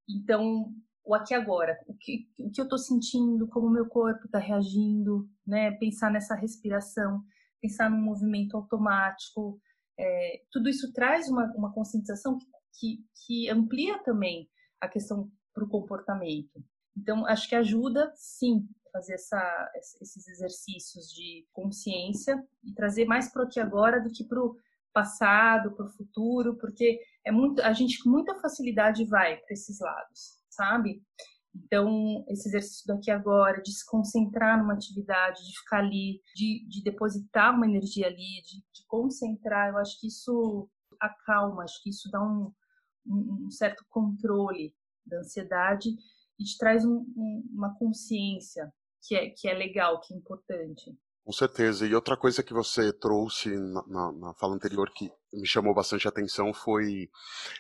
Então, 0.09 0.73
o 1.05 1.15
aqui 1.15 1.35
agora, 1.35 1.79
o 1.87 1.95
que, 1.95 2.27
o 2.39 2.51
que 2.51 2.61
eu 2.61 2.65
estou 2.65 2.79
sentindo, 2.79 3.47
como 3.49 3.67
o 3.67 3.71
meu 3.71 3.87
corpo 3.87 4.25
está 4.25 4.39
reagindo, 4.39 5.29
né? 5.47 5.73
Pensar 5.73 6.11
nessa 6.11 6.35
respiração, 6.35 7.23
pensar 7.61 7.91
num 7.91 8.01
movimento 8.01 8.57
automático, 8.57 9.61
é, 9.99 10.43
tudo 10.51 10.71
isso 10.71 10.91
traz 10.93 11.29
uma, 11.29 11.53
uma 11.55 11.73
conscientização 11.73 12.39
que, 12.79 13.05
que 13.27 13.51
amplia 13.51 14.03
também 14.05 14.49
a 14.81 14.89
questão 14.89 15.31
para 15.59 15.65
o 15.65 15.69
comportamento. 15.69 16.63
Então, 16.97 17.27
acho 17.27 17.49
que 17.49 17.55
ajuda, 17.55 18.13
sim, 18.15 18.69
fazer 18.93 19.15
essa, 19.15 19.71
esses 20.01 20.27
exercícios 20.29 21.09
de 21.09 21.47
consciência 21.53 22.43
e 22.63 22.73
trazer 22.73 23.05
mais 23.05 23.33
para 23.33 23.43
o 23.43 23.45
aqui 23.45 23.61
agora 23.61 24.01
do 24.01 24.11
que 24.11 24.25
para 24.25 24.43
o 24.43 24.57
passado, 24.93 25.73
para 25.73 25.87
o 25.87 25.91
futuro, 25.91 26.57
porque 26.57 27.01
é 27.25 27.31
muito, 27.31 27.61
a 27.63 27.73
gente 27.73 28.03
com 28.03 28.11
muita 28.11 28.35
facilidade 28.41 29.05
vai 29.05 29.37
para 29.37 29.53
esses 29.53 29.79
lados, 29.81 30.39
sabe? 30.49 31.03
Então, 31.55 32.25
esse 32.29 32.49
exercício 32.49 32.87
daqui 32.87 33.11
agora, 33.11 33.61
de 33.61 33.73
se 33.73 33.85
concentrar 33.87 34.59
numa 34.59 34.75
atividade, 34.75 35.45
de 35.45 35.59
ficar 35.59 35.79
ali, 35.79 36.21
de, 36.35 36.67
de 36.69 36.83
depositar 36.83 37.55
uma 37.55 37.67
energia 37.67 38.07
ali, 38.07 38.43
de, 38.43 38.59
de, 38.73 38.87
concentrar, 38.87 39.71
eu 39.71 39.79
acho 39.79 39.99
que 40.01 40.07
isso 40.07 40.69
acalma, 41.01 41.65
acho 41.65 41.83
que 41.83 41.91
isso 41.91 42.09
dá 42.11 42.21
um, 42.23 42.53
um, 43.07 43.51
certo 43.51 43.85
controle 43.89 44.75
da 45.09 45.19
ansiedade 45.19 45.91
e 46.39 46.45
te 46.45 46.57
traz 46.59 46.85
um, 46.85 47.05
uma 47.51 47.75
consciência 47.77 48.73
que 49.03 49.15
é, 49.15 49.31
que 49.31 49.49
é 49.49 49.55
legal, 49.55 50.01
que 50.01 50.15
é 50.15 50.17
importante. 50.17 50.97
Com 51.29 51.33
certeza. 51.33 51.87
E 51.87 51.95
outra 51.95 52.17
coisa 52.17 52.43
que 52.43 52.55
você 52.55 52.91
trouxe 52.91 53.51
na, 53.51 53.87
na, 53.87 54.13
na, 54.13 54.35
fala 54.41 54.55
anterior 54.55 54.91
que 54.91 55.13
me 55.31 55.47
chamou 55.47 55.75
bastante 55.75 56.09
atenção 56.09 56.55
foi 56.55 57.11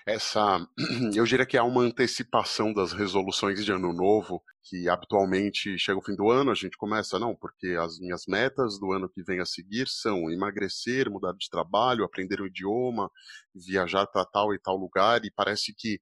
essa. 0.06 0.66
Eu 1.14 1.24
diria 1.24 1.44
que 1.44 1.58
há 1.58 1.62
uma 1.62 1.82
antecipação 1.82 2.72
das 2.72 2.94
resoluções 2.94 3.62
de 3.62 3.70
ano 3.70 3.92
novo, 3.92 4.42
que 4.62 4.88
habitualmente 4.88 5.78
chega 5.78 5.98
o 5.98 6.02
fim 6.02 6.14
do 6.16 6.30
ano, 6.30 6.50
a 6.50 6.54
gente 6.54 6.78
começa, 6.78 7.18
não, 7.18 7.36
porque 7.36 7.76
as 7.78 7.98
minhas 7.98 8.24
metas 8.26 8.78
do 8.78 8.90
ano 8.90 9.06
que 9.06 9.22
vem 9.22 9.38
a 9.38 9.44
seguir 9.44 9.86
são 9.86 10.30
emagrecer, 10.30 11.10
mudar 11.10 11.34
de 11.34 11.50
trabalho, 11.50 12.04
aprender 12.04 12.40
um 12.40 12.46
idioma, 12.46 13.10
viajar 13.54 14.06
para 14.06 14.24
tal 14.24 14.54
e 14.54 14.58
tal 14.58 14.78
lugar, 14.78 15.26
e 15.26 15.30
parece 15.30 15.74
que 15.76 16.00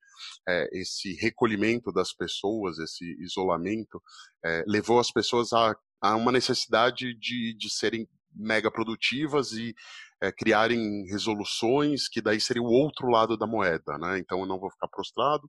é, 0.49 0.69
esse 0.73 1.15
recolhimento 1.15 1.91
das 1.91 2.13
pessoas, 2.13 2.79
esse 2.79 3.05
isolamento, 3.21 4.01
é, 4.45 4.63
levou 4.69 5.01
as 5.01 5.11
pessoas 5.11 5.53
a 5.53 5.77
há 6.01 6.17
uma 6.17 6.33
necessidade 6.33 7.15
de, 7.19 7.57
de 7.57 7.71
serem 7.71 8.09
mega 8.35 8.71
produtivas 8.71 9.53
e 9.53 9.75
é, 10.23 10.31
criarem 10.33 11.05
resoluções 11.11 12.09
que 12.09 12.21
daí 12.21 12.41
seria 12.41 12.63
o 12.63 12.71
outro 12.71 13.09
lado 13.09 13.37
da 13.37 13.47
moeda, 13.47 13.99
né? 13.99 14.19
Então 14.19 14.41
eu 14.41 14.47
não 14.47 14.59
vou 14.59 14.71
ficar 14.71 14.89
prostrado, 14.89 15.49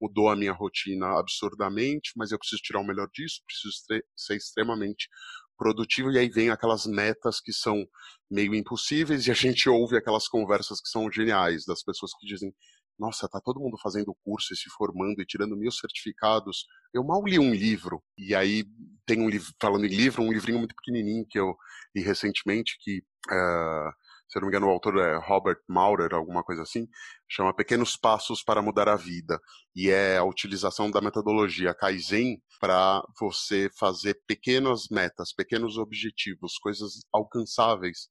mudou 0.00 0.28
a 0.28 0.36
minha 0.36 0.52
rotina 0.52 1.18
absurdamente, 1.18 2.12
mas 2.16 2.32
eu 2.32 2.38
preciso 2.38 2.62
tirar 2.62 2.80
o 2.80 2.86
melhor 2.86 3.08
disso, 3.12 3.42
preciso 3.46 4.02
ser 4.16 4.36
extremamente 4.36 5.08
produtivo 5.56 6.10
e 6.10 6.18
aí 6.18 6.28
vem 6.28 6.50
aquelas 6.50 6.86
metas 6.86 7.40
que 7.40 7.52
são 7.52 7.84
meio 8.30 8.54
impossíveis 8.54 9.26
e 9.26 9.30
a 9.30 9.34
gente 9.34 9.68
ouve 9.68 9.96
aquelas 9.96 10.28
conversas 10.28 10.80
que 10.80 10.88
são 10.88 11.10
geniais 11.10 11.64
das 11.64 11.82
pessoas 11.82 12.12
que 12.18 12.26
dizem 12.26 12.52
nossa, 12.98 13.28
tá 13.28 13.40
todo 13.40 13.60
mundo 13.60 13.76
fazendo 13.78 14.16
curso 14.24 14.54
e 14.54 14.56
se 14.56 14.70
formando 14.70 15.20
e 15.20 15.26
tirando 15.26 15.56
mil 15.56 15.70
certificados. 15.70 16.66
Eu 16.92 17.04
mal 17.04 17.22
li 17.24 17.38
um 17.38 17.52
livro. 17.52 18.02
E 18.16 18.34
aí 18.34 18.64
tem 19.04 19.20
um 19.20 19.28
livro, 19.28 19.52
falando 19.60 19.84
em 19.84 19.88
livro, 19.88 20.22
um 20.22 20.32
livrinho 20.32 20.58
muito 20.58 20.74
pequenininho 20.74 21.26
que 21.28 21.38
eu 21.38 21.54
li 21.94 22.02
recentemente, 22.02 22.76
que, 22.80 22.98
uh, 23.30 23.90
se 24.28 24.38
eu 24.38 24.40
não 24.40 24.48
me 24.48 24.48
engano, 24.48 24.66
o 24.66 24.70
autor 24.70 24.98
é 24.98 25.16
Robert 25.18 25.58
Maurer, 25.68 26.14
alguma 26.14 26.42
coisa 26.42 26.62
assim, 26.62 26.88
chama 27.28 27.54
Pequenos 27.54 27.96
Passos 27.96 28.42
para 28.42 28.62
Mudar 28.62 28.88
a 28.88 28.96
Vida. 28.96 29.38
E 29.74 29.90
é 29.90 30.16
a 30.16 30.24
utilização 30.24 30.90
da 30.90 31.00
metodologia 31.00 31.74
Kaizen 31.74 32.42
para 32.58 33.02
você 33.20 33.68
fazer 33.78 34.18
pequenas 34.26 34.88
metas, 34.90 35.32
pequenos 35.34 35.76
objetivos, 35.76 36.58
coisas 36.58 37.04
alcançáveis 37.12 38.08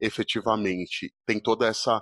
efetivamente. 0.00 1.12
Tem 1.26 1.40
toda 1.40 1.66
essa 1.66 2.00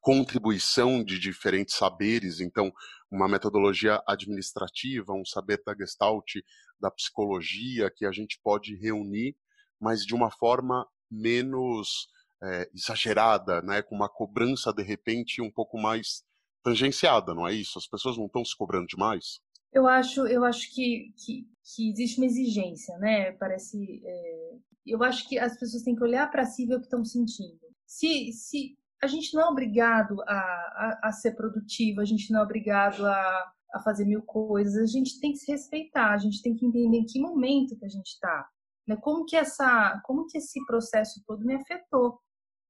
contribuição 0.00 1.02
de 1.02 1.18
diferentes 1.18 1.76
saberes, 1.76 2.40
então 2.40 2.72
uma 3.10 3.28
metodologia 3.28 4.02
administrativa, 4.06 5.12
um 5.12 5.24
saber 5.24 5.62
da 5.64 5.74
Gestalt, 5.74 6.36
da 6.80 6.90
psicologia 6.90 7.90
que 7.90 8.04
a 8.04 8.12
gente 8.12 8.40
pode 8.42 8.76
reunir, 8.76 9.36
mas 9.80 10.04
de 10.04 10.14
uma 10.14 10.30
forma 10.30 10.86
menos 11.10 12.08
é, 12.42 12.68
exagerada, 12.74 13.62
né, 13.62 13.82
com 13.82 13.94
uma 13.94 14.08
cobrança 14.08 14.72
de 14.72 14.82
repente 14.82 15.40
um 15.40 15.50
pouco 15.50 15.78
mais 15.78 16.24
tangenciada, 16.62 17.34
não 17.34 17.46
é 17.46 17.52
isso? 17.52 17.78
As 17.78 17.86
pessoas 17.86 18.16
não 18.16 18.26
estão 18.26 18.44
se 18.44 18.56
cobrando 18.56 18.86
demais. 18.86 19.40
Eu 19.72 19.86
acho, 19.86 20.26
eu 20.26 20.44
acho 20.44 20.72
que, 20.72 21.12
que, 21.16 21.46
que 21.62 21.90
existe 21.90 22.18
uma 22.18 22.26
exigência, 22.26 22.96
né? 22.98 23.32
Parece, 23.32 24.00
é... 24.04 24.56
eu 24.86 25.02
acho 25.02 25.28
que 25.28 25.38
as 25.38 25.58
pessoas 25.58 25.82
têm 25.82 25.94
que 25.94 26.02
olhar 26.02 26.30
para 26.30 26.46
si 26.46 26.62
e 26.62 26.66
ver 26.66 26.76
o 26.76 26.78
que 26.78 26.86
estão 26.86 27.04
sentindo. 27.04 27.58
Se, 27.86 28.32
se 28.32 28.78
a 29.02 29.06
gente 29.06 29.34
não 29.34 29.42
é 29.42 29.46
obrigado 29.46 30.20
a, 30.22 30.34
a, 30.34 31.00
a 31.04 31.12
ser 31.12 31.32
produtivo, 31.32 32.00
a 32.00 32.04
gente 32.04 32.32
não 32.32 32.40
é 32.40 32.42
obrigado 32.42 33.04
a, 33.06 33.52
a 33.74 33.80
fazer 33.80 34.04
mil 34.04 34.22
coisas, 34.22 34.76
a 34.76 34.86
gente 34.86 35.20
tem 35.20 35.32
que 35.32 35.38
se 35.38 35.50
respeitar, 35.50 36.12
a 36.12 36.18
gente 36.18 36.42
tem 36.42 36.54
que 36.54 36.64
entender 36.64 36.98
em 36.98 37.04
que 37.04 37.20
momento 37.20 37.76
que 37.76 37.84
a 37.84 37.88
gente 37.88 38.06
está, 38.06 38.48
né? 38.86 38.96
Como 38.96 39.24
que 39.24 39.36
essa, 39.36 40.00
como 40.04 40.26
que 40.26 40.38
esse 40.38 40.64
processo 40.66 41.22
todo 41.26 41.44
me 41.44 41.54
afetou, 41.54 42.18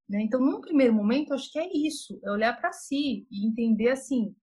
né? 0.08 0.22
Então, 0.22 0.40
num 0.40 0.60
primeiro 0.60 0.94
momento, 0.94 1.34
acho 1.34 1.50
que 1.52 1.58
é 1.58 1.68
isso, 1.72 2.18
é 2.24 2.30
olhar 2.30 2.58
para 2.58 2.72
si 2.72 3.26
e 3.30 3.46
entender 3.46 3.90
assim, 3.90 4.34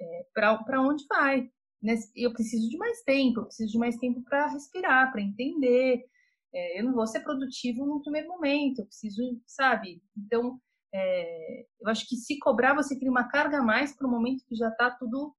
é, 0.00 0.26
para 0.32 0.80
onde 0.80 1.04
vai, 1.08 1.50
né? 1.82 1.94
Eu 2.16 2.32
preciso 2.32 2.68
de 2.68 2.76
mais 2.78 3.02
tempo, 3.02 3.40
eu 3.40 3.44
preciso 3.44 3.72
de 3.72 3.78
mais 3.78 3.96
tempo 3.96 4.22
para 4.22 4.46
respirar, 4.46 5.12
para 5.12 5.20
entender. 5.20 6.04
É, 6.52 6.80
eu 6.80 6.84
não 6.84 6.94
vou 6.94 7.06
ser 7.06 7.20
produtivo 7.20 7.84
num 7.84 8.00
primeiro 8.00 8.28
momento, 8.28 8.80
eu 8.80 8.86
preciso, 8.86 9.22
sabe? 9.46 10.02
Então, 10.16 10.60
é, 10.94 11.66
eu 11.80 11.88
acho 11.88 12.08
que 12.08 12.16
se 12.16 12.38
cobrar, 12.38 12.72
você 12.72 12.96
cria 12.96 13.10
uma 13.10 13.28
carga 13.28 13.58
a 13.58 13.62
mais 13.62 13.96
para 13.96 14.06
o 14.06 14.10
momento 14.10 14.44
que 14.46 14.54
já 14.54 14.68
está 14.68 14.92
tudo 14.92 15.34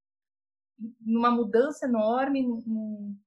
numa 0.99 1.31
mudança 1.31 1.85
enorme, 1.85 2.43
num, 2.43 3.17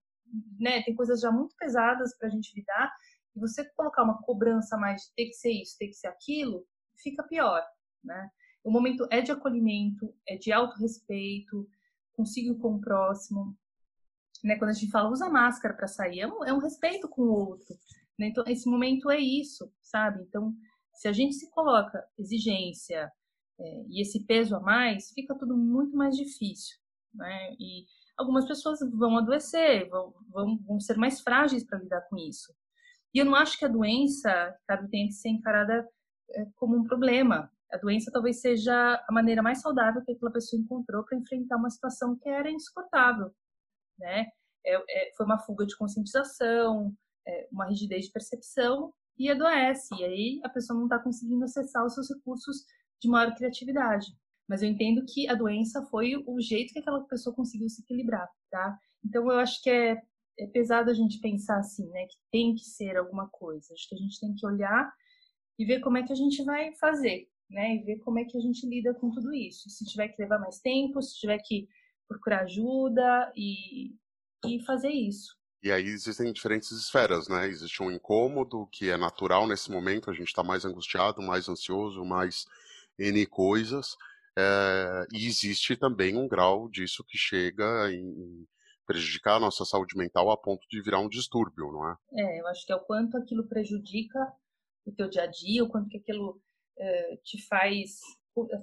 né? 0.61 0.83
Tem 0.83 0.95
coisas 0.95 1.21
já 1.21 1.33
muito 1.33 1.57
pesadas 1.57 2.17
para 2.19 2.29
a 2.29 2.31
gente 2.31 2.55
lidar. 2.55 2.95
E 3.35 3.41
você 3.41 3.65
colocar 3.71 4.03
uma 4.03 4.21
cobrança 4.23 4.77
mais 4.77 5.03
de 5.03 5.15
ter 5.15 5.27
que 5.27 5.35
ser 5.35 5.53
isso, 5.53 5.79
ter 5.79 5.89
que 5.89 5.95
ser 5.95 6.09
aquilo, 6.09 6.67
fica 7.03 7.23
pior, 7.23 7.65
né? 8.05 8.31
O 8.63 8.71
momento 8.71 9.09
é 9.11 9.23
de 9.23 9.33
acolhimento, 9.33 10.15
é 10.29 10.37
de 10.37 10.53
autorrespeito, 10.53 11.67
consigo 12.13 12.59
com 12.59 12.75
o 12.75 12.81
próximo. 12.81 13.57
Né? 14.45 14.57
Quando 14.57 14.71
a 14.71 14.75
gente 14.75 14.91
fala 14.91 15.09
usa 15.09 15.31
máscara 15.31 15.73
para 15.73 15.87
sair, 15.87 16.21
é 16.21 16.27
um, 16.27 16.45
é 16.45 16.53
um, 16.53 16.59
respeito 16.59 17.09
com 17.09 17.23
o 17.23 17.33
outro. 17.33 17.75
Né? 18.19 18.27
Então, 18.27 18.45
esse 18.47 18.69
momento 18.69 19.11
é 19.11 19.19
isso, 19.19 19.73
sabe? 19.81 20.23
Então, 20.25 20.55
se 20.99 21.07
a 21.07 21.13
gente 21.13 21.37
se 21.37 21.49
coloca 21.51 22.05
exigência 22.19 23.11
é, 23.61 23.85
e 23.89 24.03
esse 24.03 24.27
peso 24.27 24.57
a 24.57 24.61
mais, 24.61 25.13
fica 25.13 25.33
tudo 25.33 25.57
muito 25.57 25.97
mais 25.97 26.17
difícil. 26.17 26.77
Né? 27.15 27.53
E 27.53 27.87
algumas 28.17 28.49
pessoas 28.49 28.81
vão 28.81 29.17
adoecer, 29.17 29.89
vão, 29.89 30.13
vão, 30.29 30.59
vão 30.59 30.81
ser 30.81 30.97
mais 30.97 31.21
frágeis 31.21 31.65
para 31.65 31.79
lidar 31.79 32.01
com 32.09 32.17
isso. 32.19 32.53
E 33.15 33.21
eu 33.21 33.25
não 33.25 33.37
acho 33.37 33.57
que 33.57 33.65
a 33.65 33.69
doença, 33.69 34.53
sabe, 34.67 34.91
tenha 34.91 35.07
que 35.07 35.13
ser 35.13 35.29
encarada 35.29 35.89
é, 36.33 36.45
como 36.57 36.77
um 36.77 36.83
problema. 36.83 37.49
A 37.73 37.77
doença 37.77 38.11
talvez 38.13 38.41
seja 38.41 39.01
a 39.09 39.13
maneira 39.13 39.41
mais 39.41 39.61
saudável 39.61 40.03
que 40.05 40.11
aquela 40.11 40.33
pessoa 40.33 40.61
encontrou 40.61 41.05
para 41.05 41.17
enfrentar 41.17 41.59
uma 41.59 41.71
situação 41.71 42.17
que 42.17 42.29
era 42.29 42.51
insuportável, 42.51 43.33
né? 43.97 44.27
É, 44.67 44.75
é, 44.75 45.13
foi 45.17 45.25
uma 45.25 45.39
fuga 45.39 45.65
de 45.65 45.77
conscientização, 45.77 46.93
é, 47.25 47.49
uma 47.53 47.67
rigidez 47.67 48.07
de 48.07 48.11
percepção 48.11 48.93
e 49.19 49.31
adoece. 49.31 49.95
E 49.99 50.05
aí 50.05 50.41
a 50.45 50.49
pessoa 50.49 50.77
não 50.79 50.87
está 50.87 50.99
conseguindo 50.99 51.45
acessar 51.45 51.85
os 51.85 51.95
seus 51.95 52.09
recursos 52.11 52.65
de 53.01 53.09
maior 53.09 53.35
criatividade. 53.35 54.07
Mas 54.49 54.63
eu 54.63 54.69
entendo 54.69 55.05
que 55.05 55.29
a 55.29 55.35
doença 55.35 55.85
foi 55.87 56.17
o 56.27 56.41
jeito 56.41 56.73
que 56.73 56.79
aquela 56.79 57.05
pessoa 57.05 57.35
conseguiu 57.35 57.69
se 57.69 57.83
equilibrar, 57.83 58.29
tá? 58.51 58.79
Então 59.05 59.31
eu 59.31 59.39
acho 59.39 59.63
que 59.63 59.69
é, 59.69 60.01
é 60.39 60.47
pesado 60.47 60.91
a 60.91 60.95
gente 60.95 61.21
pensar 61.21 61.59
assim, 61.59 61.87
né? 61.91 62.07
Que 62.07 62.17
tem 62.33 62.55
que 62.55 62.65
ser 62.65 62.97
alguma 62.97 63.29
coisa. 63.29 63.75
Acho 63.75 63.89
que 63.89 63.95
a 63.95 63.99
gente 63.99 64.19
tem 64.19 64.35
que 64.35 64.47
olhar 64.47 64.91
e 65.59 65.65
ver 65.65 65.81
como 65.81 65.99
é 65.99 66.03
que 66.03 66.13
a 66.13 66.17
gente 66.17 66.43
vai 66.45 66.75
fazer, 66.77 67.29
né? 67.51 67.77
E 67.77 67.83
ver 67.83 67.99
como 67.99 68.19
é 68.19 68.25
que 68.25 68.39
a 68.39 68.41
gente 68.41 68.67
lida 68.67 68.95
com 68.95 69.11
tudo 69.11 69.35
isso. 69.35 69.69
Se 69.69 69.85
tiver 69.85 70.09
que 70.09 70.23
levar 70.23 70.39
mais 70.39 70.61
tempo, 70.61 71.03
se 71.03 71.19
tiver 71.19 71.39
que 71.45 71.69
procurar 72.09 72.45
ajuda 72.45 73.31
e, 73.37 73.95
e 74.47 74.65
fazer 74.65 74.91
isso. 74.91 75.38
E 75.63 75.73
aí 75.73 75.87
existem 75.87 76.33
diferentes 76.33 76.71
esferas, 76.71 77.29
né? 77.29 77.49
Existe 77.49 77.83
um 77.83 77.91
incômodo 77.91 78.69
que 78.71 78.91
é 78.91 78.97
natural 78.97 79.47
nesse 79.47 79.71
momento, 79.71 80.11
a 80.11 80.15
gente 80.15 80.29
está 80.29 80.43
mais 80.43 80.65
angustiado, 80.65 81.21
mais 81.21 81.49
ansioso, 81.49 82.05
mais 82.05 82.47
N 82.99 83.27
coisas. 83.27 83.97
É, 84.39 85.07
e 85.13 85.27
existe 85.27 85.77
também 85.77 86.17
um 86.17 86.29
grau 86.29 86.69
disso 86.69 87.05
que 87.05 87.19
chega 87.19 87.93
em 87.93 88.47
prejudicar 88.87 89.37
a 89.37 89.41
nossa 89.41 89.65
saúde 89.65 89.97
mental 89.97 90.31
a 90.31 90.37
ponto 90.37 90.67
de 90.71 90.81
virar 90.81 91.01
um 91.01 91.09
distúrbio, 91.09 91.73
não 91.73 91.91
é? 91.91 91.97
É, 92.13 92.41
eu 92.41 92.47
acho 92.47 92.65
que 92.65 92.73
é 92.73 92.77
o 92.77 92.81
quanto 92.81 93.17
aquilo 93.17 93.47
prejudica 93.49 94.33
o 94.87 94.93
teu 94.93 95.11
dia 95.11 95.25
a 95.25 95.27
dia, 95.27 95.65
o 95.65 95.69
quanto 95.69 95.89
que 95.91 95.99
aquilo 95.99 96.41
é, 96.79 97.17
te 97.23 97.45
faz 97.47 98.01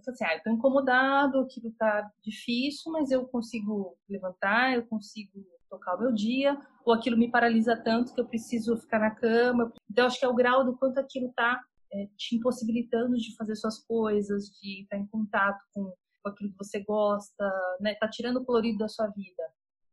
assim, 0.08 0.24
ah, 0.24 0.36
eu 0.36 0.44
tô 0.44 0.50
incomodado, 0.50 1.40
aquilo 1.40 1.72
tá 1.74 2.10
difícil, 2.24 2.92
mas 2.92 3.12
eu 3.12 3.28
consigo 3.28 3.98
levantar, 4.10 4.74
eu 4.74 4.86
consigo 4.86 5.46
tocar 5.70 5.96
o 5.96 6.00
meu 6.00 6.14
dia, 6.14 6.58
ou 6.86 6.94
aquilo 6.94 7.18
me 7.18 7.32
paralisa 7.32 7.76
tanto 7.76 8.14
que 8.14 8.22
eu 8.22 8.28
preciso 8.28 8.78
ficar 8.78 9.00
na 9.00 9.12
cama. 9.12 9.74
Então, 9.90 10.06
acho 10.06 10.20
que 10.20 10.26
é 10.26 10.30
o 10.30 10.36
grau 10.36 10.64
do 10.64 10.78
quanto 10.78 11.00
aquilo 11.00 11.34
tá 11.36 11.60
é, 11.92 12.08
te 12.16 12.36
impossibilitando 12.36 13.16
de 13.18 13.36
fazer 13.36 13.56
suas 13.56 13.84
coisas, 13.86 14.46
de 14.62 14.84
estar 14.84 14.98
em 14.98 15.08
contato 15.08 15.60
com, 15.74 15.94
com 16.22 16.30
aquilo 16.30 16.52
que 16.52 16.58
você 16.58 16.84
gosta, 16.84 17.44
né? 17.80 17.96
Tá 17.96 18.08
tirando 18.08 18.38
o 18.38 18.46
colorido 18.46 18.78
da 18.78 18.88
sua 18.88 19.08
vida. 19.08 19.44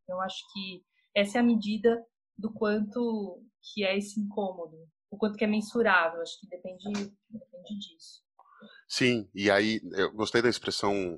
Eu 0.07 0.21
acho 0.21 0.43
que 0.53 0.83
essa 1.15 1.39
é 1.39 1.41
a 1.41 1.43
medida 1.43 2.05
do 2.37 2.51
quanto 2.53 3.41
que 3.61 3.83
é 3.83 3.97
esse 3.97 4.19
incômodo, 4.19 4.77
o 5.09 5.17
quanto 5.17 5.37
que 5.37 5.43
é 5.43 5.47
mensurável. 5.47 6.21
Acho 6.21 6.39
que 6.39 6.47
depende, 6.47 6.83
depende 7.29 7.79
disso. 7.79 8.21
Sim, 8.87 9.27
e 9.33 9.49
aí 9.49 9.81
eu 9.93 10.13
gostei 10.13 10.41
da 10.41 10.49
expressão 10.49 11.17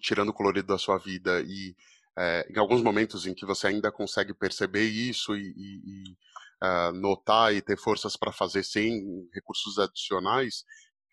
tirando 0.00 0.28
o 0.28 0.34
colorido 0.34 0.68
da 0.68 0.78
sua 0.78 0.96
vida 0.96 1.42
e 1.42 1.74
é, 2.18 2.46
em 2.50 2.58
alguns 2.58 2.82
momentos 2.82 3.26
em 3.26 3.34
que 3.34 3.46
você 3.46 3.68
ainda 3.68 3.90
consegue 3.90 4.34
perceber 4.34 4.84
isso 4.84 5.36
e, 5.36 5.52
e, 5.56 5.80
e 5.84 6.16
uh, 6.62 6.92
notar 6.92 7.54
e 7.54 7.62
ter 7.62 7.78
forças 7.78 8.16
para 8.16 8.32
fazer 8.32 8.62
sem 8.62 9.28
recursos 9.32 9.78
adicionais, 9.78 10.64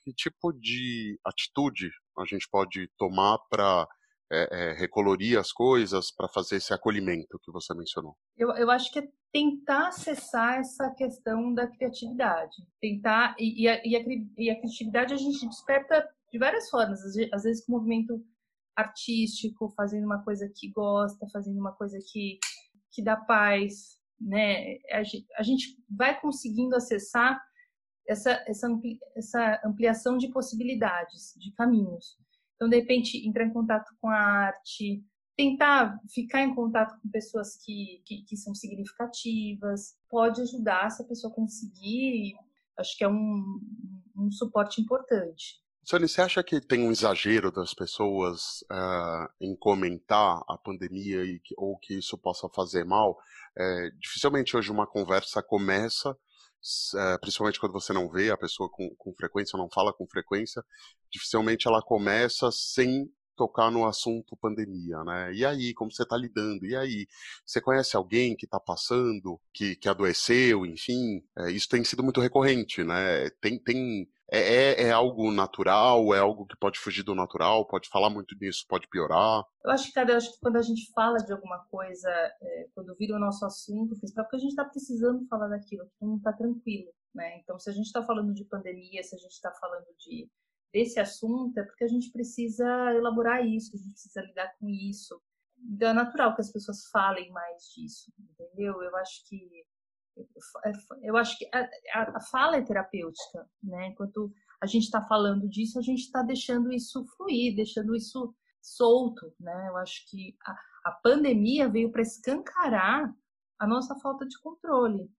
que 0.03 0.13
tipo 0.13 0.51
de 0.53 1.19
atitude 1.25 1.89
a 2.17 2.25
gente 2.25 2.47
pode 2.49 2.89
tomar 2.97 3.37
para 3.49 3.87
é, 4.31 4.47
é, 4.51 4.73
recolorir 4.73 5.39
as 5.39 5.51
coisas, 5.51 6.11
para 6.11 6.27
fazer 6.27 6.57
esse 6.57 6.73
acolhimento 6.73 7.39
que 7.43 7.51
você 7.51 7.73
mencionou? 7.73 8.15
Eu, 8.37 8.49
eu 8.51 8.69
acho 8.69 8.91
que 8.91 8.99
é 8.99 9.07
tentar 9.31 9.87
acessar 9.87 10.59
essa 10.59 10.89
questão 10.91 11.53
da 11.53 11.67
criatividade. 11.67 12.55
Tentar, 12.81 13.35
e, 13.39 13.63
e, 13.63 13.67
a, 13.67 13.81
e, 13.85 13.95
a, 13.95 14.01
e 14.37 14.49
a 14.49 14.55
criatividade 14.57 15.13
a 15.13 15.17
gente 15.17 15.47
desperta 15.47 16.07
de 16.31 16.37
várias 16.37 16.69
formas, 16.69 16.99
às 17.31 17.43
vezes 17.43 17.65
com 17.65 17.71
movimento 17.73 18.21
artístico, 18.77 19.73
fazendo 19.75 20.05
uma 20.05 20.23
coisa 20.23 20.47
que 20.55 20.69
gosta, 20.69 21.27
fazendo 21.33 21.59
uma 21.59 21.73
coisa 21.73 21.97
que, 22.11 22.39
que 22.91 23.01
dá 23.01 23.17
paz, 23.17 23.97
né? 24.21 24.77
A 24.91 25.03
gente, 25.03 25.27
a 25.35 25.43
gente 25.43 25.83
vai 25.89 26.19
conseguindo 26.21 26.75
acessar 26.75 27.41
essa, 28.07 28.31
essa, 28.47 28.67
ampli, 28.67 28.99
essa 29.15 29.59
ampliação 29.65 30.17
de 30.17 30.29
possibilidades, 30.29 31.33
de 31.37 31.51
caminhos. 31.53 32.17
Então, 32.55 32.69
de 32.69 32.75
repente, 32.77 33.27
entrar 33.27 33.45
em 33.45 33.53
contato 33.53 33.91
com 33.99 34.09
a 34.09 34.15
arte, 34.15 35.03
tentar 35.35 35.99
ficar 36.13 36.41
em 36.41 36.53
contato 36.53 36.99
com 37.01 37.09
pessoas 37.09 37.57
que, 37.63 38.01
que, 38.05 38.23
que, 38.23 38.37
são 38.37 38.55
significativas, 38.55 39.95
pode 40.09 40.41
ajudar 40.41 40.89
se 40.89 41.01
a 41.01 41.05
pessoa 41.05 41.33
conseguir, 41.33 42.35
acho 42.77 42.97
que 42.97 43.03
é 43.03 43.07
um, 43.07 43.59
um 44.15 44.31
suporte 44.31 44.81
importante. 44.81 45.61
Sônia, 45.89 46.05
você 46.05 46.19
acha 46.21 46.43
que 46.43 46.59
tem 46.59 46.81
um 46.81 46.91
exagero 46.91 47.49
das 47.49 47.73
pessoas 47.73 48.59
uh, 48.69 49.29
em 49.39 49.55
comentar 49.55 50.41
a 50.45 50.57
pandemia 50.57 51.23
e 51.23 51.39
que, 51.39 51.55
ou 51.57 51.79
que 51.79 51.97
isso 51.97 52.17
possa 52.17 52.49
fazer 52.49 52.83
mal? 52.83 53.17
É, 53.57 53.89
dificilmente 53.91 54.57
hoje 54.57 54.69
uma 54.69 54.85
conversa 54.85 55.41
começa, 55.41 56.11
uh, 56.11 57.19
principalmente 57.21 57.57
quando 57.57 57.71
você 57.71 57.93
não 57.93 58.09
vê 58.09 58.29
a 58.29 58.35
pessoa 58.35 58.69
com, 58.69 58.93
com 58.97 59.13
frequência, 59.13 59.55
não 59.55 59.69
fala 59.69 59.93
com 59.93 60.05
frequência, 60.05 60.61
dificilmente 61.09 61.69
ela 61.69 61.81
começa 61.81 62.51
sem 62.51 63.09
tocar 63.37 63.71
no 63.71 63.85
assunto 63.85 64.35
pandemia, 64.35 65.01
né? 65.05 65.33
E 65.33 65.45
aí, 65.45 65.73
como 65.73 65.89
você 65.89 66.03
está 66.03 66.17
lidando? 66.17 66.65
E 66.65 66.75
aí, 66.75 67.07
você 67.45 67.61
conhece 67.61 67.95
alguém 67.95 68.35
que 68.35 68.45
está 68.45 68.59
passando, 68.59 69.39
que, 69.53 69.77
que 69.77 69.87
adoeceu, 69.87 70.65
enfim? 70.65 71.23
É, 71.37 71.49
isso 71.49 71.69
tem 71.69 71.81
sido 71.85 72.03
muito 72.03 72.19
recorrente, 72.19 72.83
né? 72.83 73.29
Tem, 73.39 73.57
tem 73.57 74.05
é, 74.29 74.39
é, 74.39 74.83
é, 74.83 74.91
algo 74.91 75.31
natural? 75.31 76.13
É 76.13 76.19
algo 76.19 76.45
que 76.45 76.57
pode 76.57 76.79
fugir 76.79 77.03
do 77.03 77.15
natural? 77.15 77.65
Pode 77.65 77.89
falar 77.89 78.09
muito 78.09 78.35
disso? 78.37 78.65
Pode 78.67 78.87
piorar? 78.87 79.43
Eu 79.63 79.71
acho 79.71 79.87
que, 79.87 79.93
cara, 79.93 80.11
eu 80.11 80.17
acho 80.17 80.33
que 80.33 80.39
quando 80.39 80.57
a 80.57 80.61
gente 80.61 80.91
fala 80.93 81.17
de 81.17 81.31
alguma 81.31 81.59
coisa, 81.69 82.09
é, 82.09 82.67
quando 82.75 82.95
vira 82.95 83.15
o 83.15 83.19
nosso 83.19 83.45
assunto 83.45 83.97
principal, 83.97 84.25
porque 84.25 84.37
a 84.37 84.39
gente 84.39 84.51
está 84.51 84.65
precisando 84.65 85.25
falar 85.27 85.47
daquilo, 85.47 85.85
todo 85.99 86.09
mundo 86.09 86.17
está 86.19 86.33
tranquilo, 86.33 86.91
né? 87.13 87.39
Então, 87.39 87.57
se 87.57 87.69
a 87.69 87.73
gente 87.73 87.85
está 87.85 88.03
falando 88.03 88.33
de 88.33 88.43
pandemia, 88.45 89.03
se 89.03 89.15
a 89.15 89.19
gente 89.19 89.31
está 89.31 89.51
falando 89.51 89.87
de 89.97 90.29
desse 90.73 90.99
assunto, 90.99 91.57
é 91.57 91.63
porque 91.63 91.85
a 91.85 91.87
gente 91.87 92.11
precisa 92.11 92.65
elaborar 92.93 93.45
isso, 93.45 93.73
a 93.73 93.77
gente 93.77 93.91
precisa 93.91 94.21
lidar 94.21 94.53
com 94.59 94.67
isso. 94.67 95.19
Então, 95.57 95.89
é 95.89 95.93
natural 95.93 96.35
que 96.35 96.41
as 96.41 96.51
pessoas 96.51 96.85
falem 96.91 97.31
mais 97.31 97.63
disso, 97.73 98.11
entendeu? 98.19 98.81
Eu 98.81 98.95
acho 98.97 99.25
que 99.27 99.65
eu 101.01 101.17
acho 101.17 101.37
que 101.37 101.49
a, 101.53 102.17
a, 102.17 102.21
fala 102.21 102.57
é 102.57 102.61
terapêutica, 102.61 103.47
né? 103.63 103.87
Enquanto 103.87 104.31
a 104.61 104.65
gente 104.65 104.83
está 104.83 105.01
falando 105.01 105.47
disso, 105.47 105.77
a 105.77 105.81
gente 105.81 106.01
está 106.01 106.21
deixando 106.23 106.71
isso 106.71 107.05
fluir, 107.15 107.55
deixando 107.55 107.95
isso 107.95 108.33
solto, 108.61 109.33
né? 109.39 109.67
Eu 109.69 109.77
acho 109.77 110.03
que 110.09 110.35
a, 110.45 110.51
a 110.85 110.91
pandemia 110.91 111.69
veio 111.69 111.91
para 111.91 112.01
escancarar 112.01 113.13
a 113.59 113.67
nossa 113.67 113.95
falta 113.99 114.25
de 114.25 114.39
controle, 114.39 115.09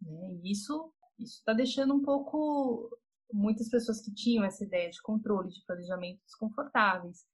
né? 0.00 0.38
E 0.42 0.52
isso 0.52 0.92
isso 1.18 1.38
está 1.38 1.52
deixando 1.52 1.94
um 1.94 2.02
pouco 2.02 2.90
muitas 3.32 3.68
pessoas 3.68 4.00
que 4.00 4.12
tinham 4.12 4.44
essa 4.44 4.64
ideia 4.64 4.90
de 4.90 5.00
controle, 5.00 5.50
de 5.50 5.64
planejamento 5.64 6.20
desconfortáveis. 6.24 7.24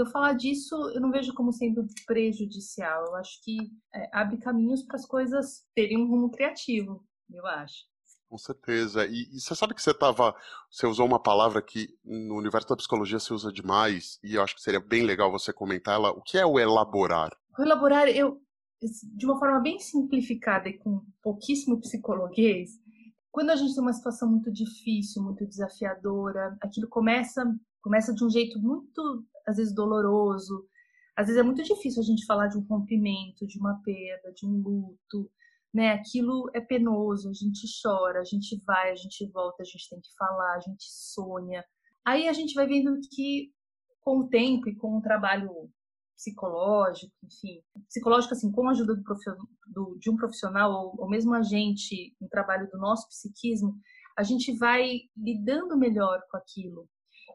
Eu 0.00 0.06
falar 0.06 0.32
disso, 0.32 0.74
eu 0.94 1.00
não 1.00 1.10
vejo 1.10 1.34
como 1.34 1.52
sendo 1.52 1.86
prejudicial. 2.06 3.04
Eu 3.06 3.16
acho 3.16 3.42
que 3.42 3.56
é, 3.94 4.08
abre 4.12 4.38
caminhos 4.38 4.82
para 4.82 4.96
as 4.96 5.04
coisas 5.04 5.66
terem 5.74 5.98
um 5.98 6.08
rumo 6.08 6.30
criativo, 6.30 7.04
eu 7.30 7.46
acho. 7.46 7.84
Com 8.26 8.38
certeza. 8.38 9.06
E, 9.06 9.28
e, 9.30 9.40
você 9.40 9.54
sabe 9.54 9.74
que 9.74 9.82
você 9.82 9.92
tava, 9.92 10.34
você 10.70 10.86
usou 10.86 11.04
uma 11.06 11.20
palavra 11.20 11.60
que 11.60 11.88
no 12.02 12.36
universo 12.36 12.68
da 12.68 12.76
psicologia 12.76 13.18
se 13.18 13.34
usa 13.34 13.52
demais 13.52 14.18
e 14.24 14.36
eu 14.36 14.42
acho 14.42 14.54
que 14.54 14.62
seria 14.62 14.80
bem 14.80 15.02
legal 15.04 15.30
você 15.30 15.52
comentar 15.52 15.96
ela. 15.96 16.12
O 16.12 16.22
que 16.22 16.38
é 16.38 16.46
o 16.46 16.58
elaborar? 16.58 17.36
O 17.58 17.62
elaborar, 17.62 18.08
eu 18.08 18.40
de 19.14 19.26
uma 19.26 19.38
forma 19.38 19.60
bem 19.60 19.78
simplificada 19.78 20.66
e 20.66 20.78
com 20.78 21.04
pouquíssimo 21.22 21.78
psicologuês, 21.78 22.70
quando 23.30 23.50
a 23.50 23.56
gente 23.56 23.74
tem 23.74 23.82
uma 23.82 23.92
situação 23.92 24.30
muito 24.30 24.50
difícil, 24.50 25.22
muito 25.22 25.46
desafiadora, 25.46 26.56
aquilo 26.62 26.88
começa 26.88 27.44
começa 27.82 28.14
de 28.14 28.24
um 28.24 28.30
jeito 28.30 28.58
muito 28.58 29.24
às 29.50 29.56
vezes 29.56 29.74
doloroso. 29.74 30.66
Às 31.16 31.26
vezes 31.26 31.40
é 31.40 31.44
muito 31.44 31.62
difícil 31.62 32.02
a 32.02 32.04
gente 32.04 32.24
falar 32.24 32.48
de 32.48 32.58
um 32.58 32.62
rompimento, 32.62 33.46
de 33.46 33.58
uma 33.58 33.80
perda, 33.82 34.32
de 34.32 34.46
um 34.46 34.62
luto, 34.62 35.30
né? 35.72 35.92
Aquilo 35.92 36.50
é 36.54 36.60
penoso, 36.60 37.28
a 37.28 37.32
gente 37.32 37.66
chora, 37.82 38.20
a 38.20 38.24
gente 38.24 38.56
vai, 38.64 38.90
a 38.90 38.96
gente 38.96 39.26
volta, 39.30 39.62
a 39.62 39.66
gente 39.66 39.88
tem 39.88 40.00
que 40.00 40.14
falar, 40.16 40.54
a 40.54 40.60
gente 40.60 40.84
sonha. 40.88 41.64
Aí 42.04 42.28
a 42.28 42.32
gente 42.32 42.54
vai 42.54 42.66
vendo 42.66 42.98
que 43.12 43.52
com 44.00 44.20
o 44.20 44.28
tempo 44.28 44.68
e 44.68 44.74
com 44.74 44.96
o 44.96 45.02
trabalho 45.02 45.70
psicológico, 46.16 47.12
enfim, 47.24 47.62
psicológico 47.88 48.34
assim, 48.34 48.52
com 48.52 48.68
a 48.68 48.72
ajuda 48.72 48.94
do, 48.94 49.02
do, 49.66 49.98
de 49.98 50.10
um 50.10 50.16
profissional 50.16 50.70
ou, 50.70 50.94
ou 50.98 51.08
mesmo 51.08 51.34
a 51.34 51.42
gente, 51.42 52.14
um 52.20 52.28
trabalho 52.28 52.68
do 52.70 52.78
nosso 52.78 53.08
psiquismo, 53.08 53.74
a 54.16 54.22
gente 54.22 54.56
vai 54.58 55.00
lidando 55.16 55.78
melhor 55.78 56.20
com 56.30 56.36
aquilo, 56.36 56.86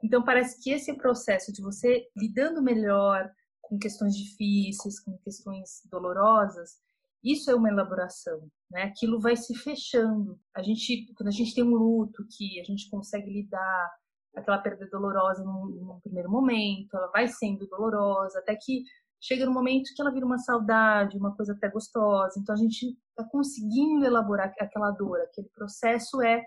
então, 0.04 0.24
parece 0.24 0.62
que 0.62 0.72
esse 0.72 0.94
processo 0.96 1.52
de 1.52 1.62
você 1.62 2.08
lidando 2.16 2.62
melhor 2.62 3.30
com 3.62 3.78
questões 3.80 4.16
difíceis, 4.16 5.00
com 5.00 5.18
questões 5.20 5.82
dolorosas, 5.90 6.80
isso 7.24 7.50
é 7.50 7.56
uma 7.56 7.70
elaboração, 7.70 8.48
né? 8.70 8.84
Aquilo 8.84 9.20
vai 9.20 9.36
se 9.36 9.56
fechando. 9.56 10.40
A 10.56 10.62
gente, 10.62 11.12
quando 11.16 11.30
a 11.30 11.32
gente 11.32 11.56
tem 11.56 11.64
um 11.64 11.76
luto 11.76 12.24
que 12.38 12.60
a 12.60 12.64
gente 12.64 12.88
consegue 12.90 13.32
lidar, 13.32 13.92
aquela 14.36 14.60
perda 14.60 14.88
dolorosa 14.88 15.44
num, 15.44 15.66
num 15.66 16.00
primeiro 16.02 16.30
momento, 16.30 16.96
ela 16.96 17.08
vai 17.08 17.28
sendo 17.28 17.68
dolorosa, 17.68 18.40
até 18.40 18.56
que 18.56 18.84
chega 19.20 19.46
no 19.46 19.52
momento 19.52 19.94
que 19.96 20.02
ela 20.02 20.12
vira 20.12 20.26
uma 20.26 20.38
saudade, 20.38 21.18
uma 21.18 21.36
coisa 21.36 21.54
até 21.54 21.68
gostosa. 21.70 22.40
Então 22.40 22.54
a 22.54 22.58
gente 22.58 22.96
está 23.10 23.24
conseguindo 23.32 24.06
elaborar 24.06 24.54
aquela 24.60 24.92
dor, 24.92 25.20
aquele 25.22 25.50
processo 25.50 26.22
é 26.22 26.44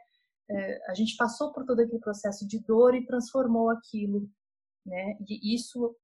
a 0.86 0.94
gente 0.94 1.16
passou 1.16 1.52
por 1.52 1.64
todo 1.64 1.80
aquele 1.80 1.98
processo 1.98 2.46
de 2.46 2.58
dor 2.60 2.94
e 2.94 3.06
transformou 3.06 3.70
aquilo, 3.70 4.28
né? 4.84 5.16
E 5.28 5.54
isso 5.54 5.94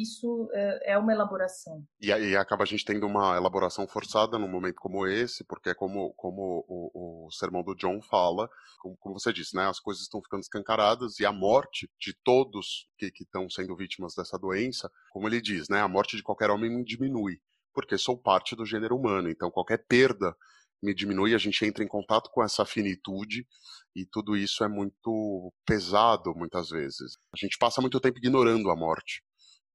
isso 0.00 0.48
é, 0.52 0.92
é 0.92 0.98
uma 0.98 1.12
elaboração. 1.12 1.84
E 2.00 2.12
acaba 2.36 2.62
a 2.62 2.66
gente 2.66 2.84
tendo 2.84 3.06
uma 3.06 3.36
elaboração 3.36 3.86
forçada 3.86 4.38
num 4.38 4.48
momento 4.48 4.76
como 4.76 5.06
esse, 5.06 5.44
porque 5.44 5.70
é 5.70 5.74
como, 5.74 6.12
como 6.14 6.64
o, 6.68 7.26
o 7.26 7.30
sermão 7.32 7.64
do 7.64 7.74
John 7.74 8.00
fala, 8.00 8.48
como, 8.80 8.96
como, 8.98 9.18
você 9.18 9.32
disse, 9.32 9.56
né, 9.56 9.66
as 9.66 9.80
coisas 9.80 10.04
estão 10.04 10.22
ficando 10.22 10.42
escancaradas 10.42 11.18
e 11.18 11.26
a 11.26 11.32
morte 11.32 11.90
de 11.98 12.14
todos 12.22 12.88
que 12.96 13.10
estão 13.20 13.50
sendo 13.50 13.76
vítimas 13.76 14.14
dessa 14.14 14.38
doença, 14.38 14.90
como 15.10 15.26
ele 15.26 15.40
diz, 15.40 15.68
né, 15.68 15.80
a 15.80 15.88
morte 15.88 16.16
de 16.16 16.22
qualquer 16.22 16.50
homem 16.50 16.84
diminui, 16.84 17.40
porque 17.74 17.98
sou 17.98 18.16
parte 18.16 18.54
do 18.54 18.64
gênero 18.64 18.96
humano, 18.96 19.28
então 19.28 19.50
qualquer 19.50 19.84
perda 19.88 20.34
me 20.82 20.94
diminui, 20.94 21.34
a 21.34 21.38
gente 21.38 21.64
entra 21.64 21.82
em 21.84 21.88
contato 21.88 22.30
com 22.30 22.42
essa 22.42 22.64
finitude 22.64 23.46
e 23.94 24.06
tudo 24.06 24.36
isso 24.36 24.62
é 24.62 24.68
muito 24.68 25.52
pesado 25.66 26.34
muitas 26.34 26.68
vezes. 26.68 27.16
A 27.32 27.36
gente 27.36 27.58
passa 27.58 27.80
muito 27.80 28.00
tempo 28.00 28.18
ignorando 28.18 28.70
a 28.70 28.76
morte 28.76 29.22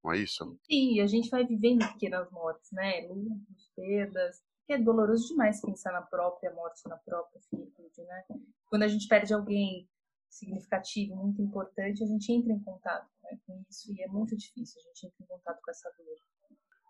não 0.04 0.12
é 0.12 0.18
isso? 0.18 0.58
Sim, 0.70 1.00
a 1.00 1.06
gente 1.06 1.30
vai 1.30 1.46
vivendo 1.46 1.90
pequenas 1.92 2.30
mortes, 2.30 2.70
né? 2.72 3.08
Lutos, 3.08 3.72
perdas, 3.74 4.42
que 4.66 4.74
é 4.74 4.78
doloroso 4.78 5.28
demais 5.28 5.62
pensar 5.62 5.92
na 5.92 6.02
própria 6.02 6.52
morte, 6.52 6.86
na 6.86 6.98
própria 6.98 7.40
finitude, 7.48 8.02
né? 8.02 8.24
Quando 8.66 8.82
a 8.82 8.88
gente 8.88 9.08
perde 9.08 9.32
alguém 9.32 9.88
significativo, 10.28 11.16
muito 11.16 11.40
importante, 11.40 12.04
a 12.04 12.06
gente 12.06 12.30
entra 12.30 12.52
em 12.52 12.62
contato 12.62 13.08
né, 13.22 13.38
com 13.46 13.64
isso 13.70 13.92
e 13.92 14.02
é 14.02 14.08
muito 14.08 14.36
difícil 14.36 14.80
a 14.80 14.84
gente 14.84 15.06
entrar 15.06 15.24
em 15.24 15.28
contato 15.28 15.60
com 15.62 15.70
essa 15.70 15.90
dor. 15.96 16.16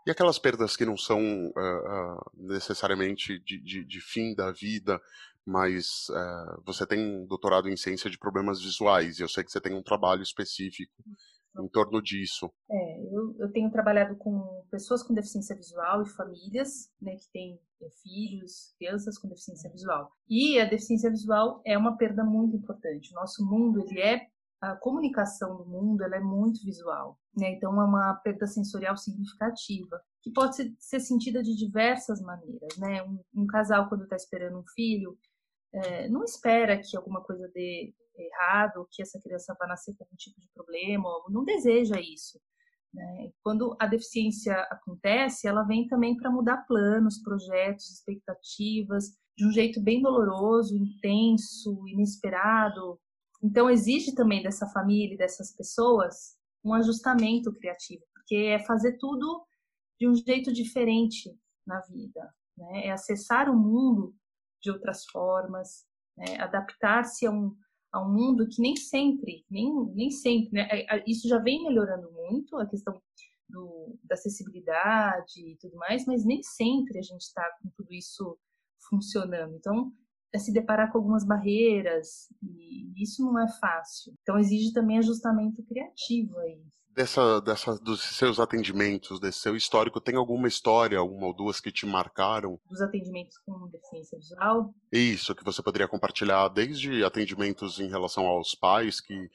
E 0.07 0.11
aquelas 0.11 0.39
perdas 0.39 0.77
que 0.77 0.85
não 0.85 0.97
são 0.97 1.21
uh, 1.21 1.51
uh, 1.51 2.31
necessariamente 2.35 3.39
de, 3.39 3.59
de, 3.59 3.85
de, 3.85 4.01
fim 4.01 4.35
da 4.35 4.51
vida, 4.53 5.01
mas 5.47 6.09
uh, 6.11 6.63
você 6.65 6.87
tem 6.87 6.99
um 6.99 7.27
doutorado 7.27 7.69
em 7.69 7.77
ciência 7.77 8.11
de 8.11 8.19
problemas 8.19 8.61
visuais, 8.61 9.19
e 9.19 9.23
eu 9.23 9.29
sei 9.29 9.43
que 9.43 9.51
você 9.51 9.61
tem 9.61 9.75
um 9.75 9.83
trabalho 9.83 10.23
específico 10.23 10.93
em 11.59 11.69
torno 11.69 12.03
disso? 12.03 12.53
É, 12.71 13.01
eu, 13.13 13.35
eu 13.39 13.53
tenho 13.53 13.71
trabalhado 13.71 14.17
com 14.17 14.65
pessoas 14.71 15.03
com 15.03 15.15
deficiência 15.15 15.55
visual 15.55 16.03
e 16.03 16.09
famílias, 16.09 16.91
né, 17.01 17.15
que 17.17 17.29
têm 17.33 17.61
filhos, 18.03 18.75
crianças 18.79 19.19
com 19.19 19.29
deficiência 19.29 19.71
visual. 19.71 20.11
E 20.29 20.59
a 20.59 20.65
deficiência 20.65 21.11
visual 21.11 21.63
é 21.65 21.77
uma 21.77 21.97
perda 21.97 22.25
muito 22.25 22.57
importante. 22.57 23.13
O 23.13 23.15
nosso 23.15 23.45
mundo, 23.45 23.81
ele 23.81 24.01
é 24.01 24.27
a 24.73 24.77
comunicação 24.77 25.57
do 25.57 25.67
mundo, 25.67 26.03
ela 26.03 26.17
é 26.17 26.21
muito 26.21 26.65
visual, 26.65 27.19
né? 27.37 27.53
Então 27.53 27.81
é 27.81 27.85
uma 27.85 28.15
perda 28.15 28.47
sensorial 28.47 28.97
significativa 28.97 30.01
que 30.23 30.33
pode 30.33 30.57
ser, 30.57 30.75
ser 30.79 31.01
sentida 31.01 31.43
de 31.43 31.55
diversas 31.57 32.21
maneiras, 32.21 32.77
né? 32.79 33.03
Um, 33.03 33.21
um 33.35 33.47
casal 33.47 33.89
quando 33.89 34.05
está 34.05 34.17
esperando 34.17 34.59
um 34.59 34.65
filho 34.75 35.17
é, 35.75 36.09
não 36.09 36.23
espera 36.23 36.81
que 36.81 36.97
alguma 36.97 37.21
coisa 37.23 37.51
dê 37.53 37.93
errado, 38.17 38.87
que 38.93 39.03
essa 39.03 39.21
criança 39.21 39.57
vá 39.59 39.67
nascer 39.67 39.95
com 39.97 40.05
algum 40.05 40.17
tipo 40.17 40.41
de 40.41 40.49
problema, 40.55 41.09
não 41.29 41.45
deseja 41.45 42.01
isso. 42.01 42.41
Né? 42.93 43.33
Quando 43.43 43.77
a 43.81 43.87
deficiência 43.87 44.55
acontece, 44.71 45.49
ela 45.49 45.65
vem 45.65 45.89
também 45.89 46.17
para 46.17 46.31
mudar 46.31 46.65
planos, 46.69 47.21
projetos, 47.23 47.91
expectativas, 47.91 49.07
de 49.37 49.47
um 49.47 49.51
jeito 49.51 49.83
bem 49.83 50.01
doloroso, 50.01 50.77
intenso, 50.77 51.83
inesperado. 51.89 53.01
Então, 53.45 53.69
exige 53.69 54.15
também 54.15 54.43
dessa 54.43 54.67
família 54.69 55.15
e 55.15 55.19
dessas 55.19 55.55
pessoas 55.55 56.35
um 56.65 56.73
ajustamento 56.73 57.53
criativo, 57.53 58.03
porque 58.15 58.37
é 58.37 58.59
fazer 58.59 58.97
tudo 58.97 59.47
de 60.01 60.09
um 60.09 60.15
jeito 60.15 60.51
diferente 60.51 61.39
na 61.67 61.79
vida, 61.83 62.35
né? 62.57 62.87
é 62.87 62.91
acessar 62.91 63.51
o 63.51 63.57
mundo 63.57 64.17
de 64.63 64.71
outras 64.71 65.05
formas, 65.05 65.85
né? 66.17 66.41
adaptar-se 66.41 67.27
a 67.27 67.31
um, 67.31 67.55
a 67.93 68.01
um 68.01 68.11
mundo 68.11 68.49
que 68.49 68.63
nem 68.63 68.77
sempre, 68.77 69.45
nem, 69.51 69.71
nem 69.95 70.11
sempre, 70.11 70.51
né? 70.53 70.67
É, 70.71 71.05
isso 71.07 71.29
já 71.29 71.39
vem 71.39 71.63
melhorando 71.63 72.11
muito, 72.13 72.57
a 72.57 72.67
questão 72.67 72.99
do, 73.47 73.99
da 74.03 74.15
acessibilidade 74.15 75.41
e 75.47 75.57
tudo 75.57 75.77
mais, 75.77 76.07
mas 76.07 76.25
nem 76.25 76.43
sempre 76.43 76.99
a 76.99 77.03
gente 77.03 77.21
está 77.21 77.47
com 77.63 77.69
tudo 77.77 77.93
isso 77.93 78.39
funcionando. 78.89 79.55
Então, 79.55 79.93
é 80.35 80.39
se 80.39 80.53
deparar 80.53 80.91
com 80.91 80.99
algumas 80.99 81.25
barreiras, 81.25 82.29
e 82.43 83.03
isso 83.03 83.23
não 83.25 83.39
é 83.39 83.49
fácil. 83.61 84.13
Então, 84.23 84.39
exige 84.39 84.73
também 84.73 84.99
ajustamento 84.99 85.63
criativo 85.65 86.39
aí 86.41 86.61
dessa, 86.95 87.41
dessa, 87.41 87.77
dos 87.77 88.01
seus 88.01 88.39
atendimentos, 88.39 89.21
desse 89.21 89.39
seu 89.41 89.57
histórico, 89.57 90.01
tem 90.01 90.17
alguma 90.17 90.49
história, 90.49 91.03
uma 91.03 91.27
ou 91.27 91.35
duas 91.35 91.61
que 91.61 91.73
te 91.73 91.85
marcaram? 91.85 92.59
Dos 92.69 92.81
atendimentos 92.81 93.37
com 93.39 93.69
deficiência 93.69 94.19
visual? 94.19 94.73
Isso, 94.93 95.35
que 95.35 95.45
você 95.45 95.63
poderia 95.63 95.89
compartilhar, 95.89 96.49
desde 96.49 97.05
atendimentos 97.05 97.81
em 97.81 97.89
relação 97.89 98.27
aos 98.27 98.55
pais 98.55 99.01
que 99.01 99.29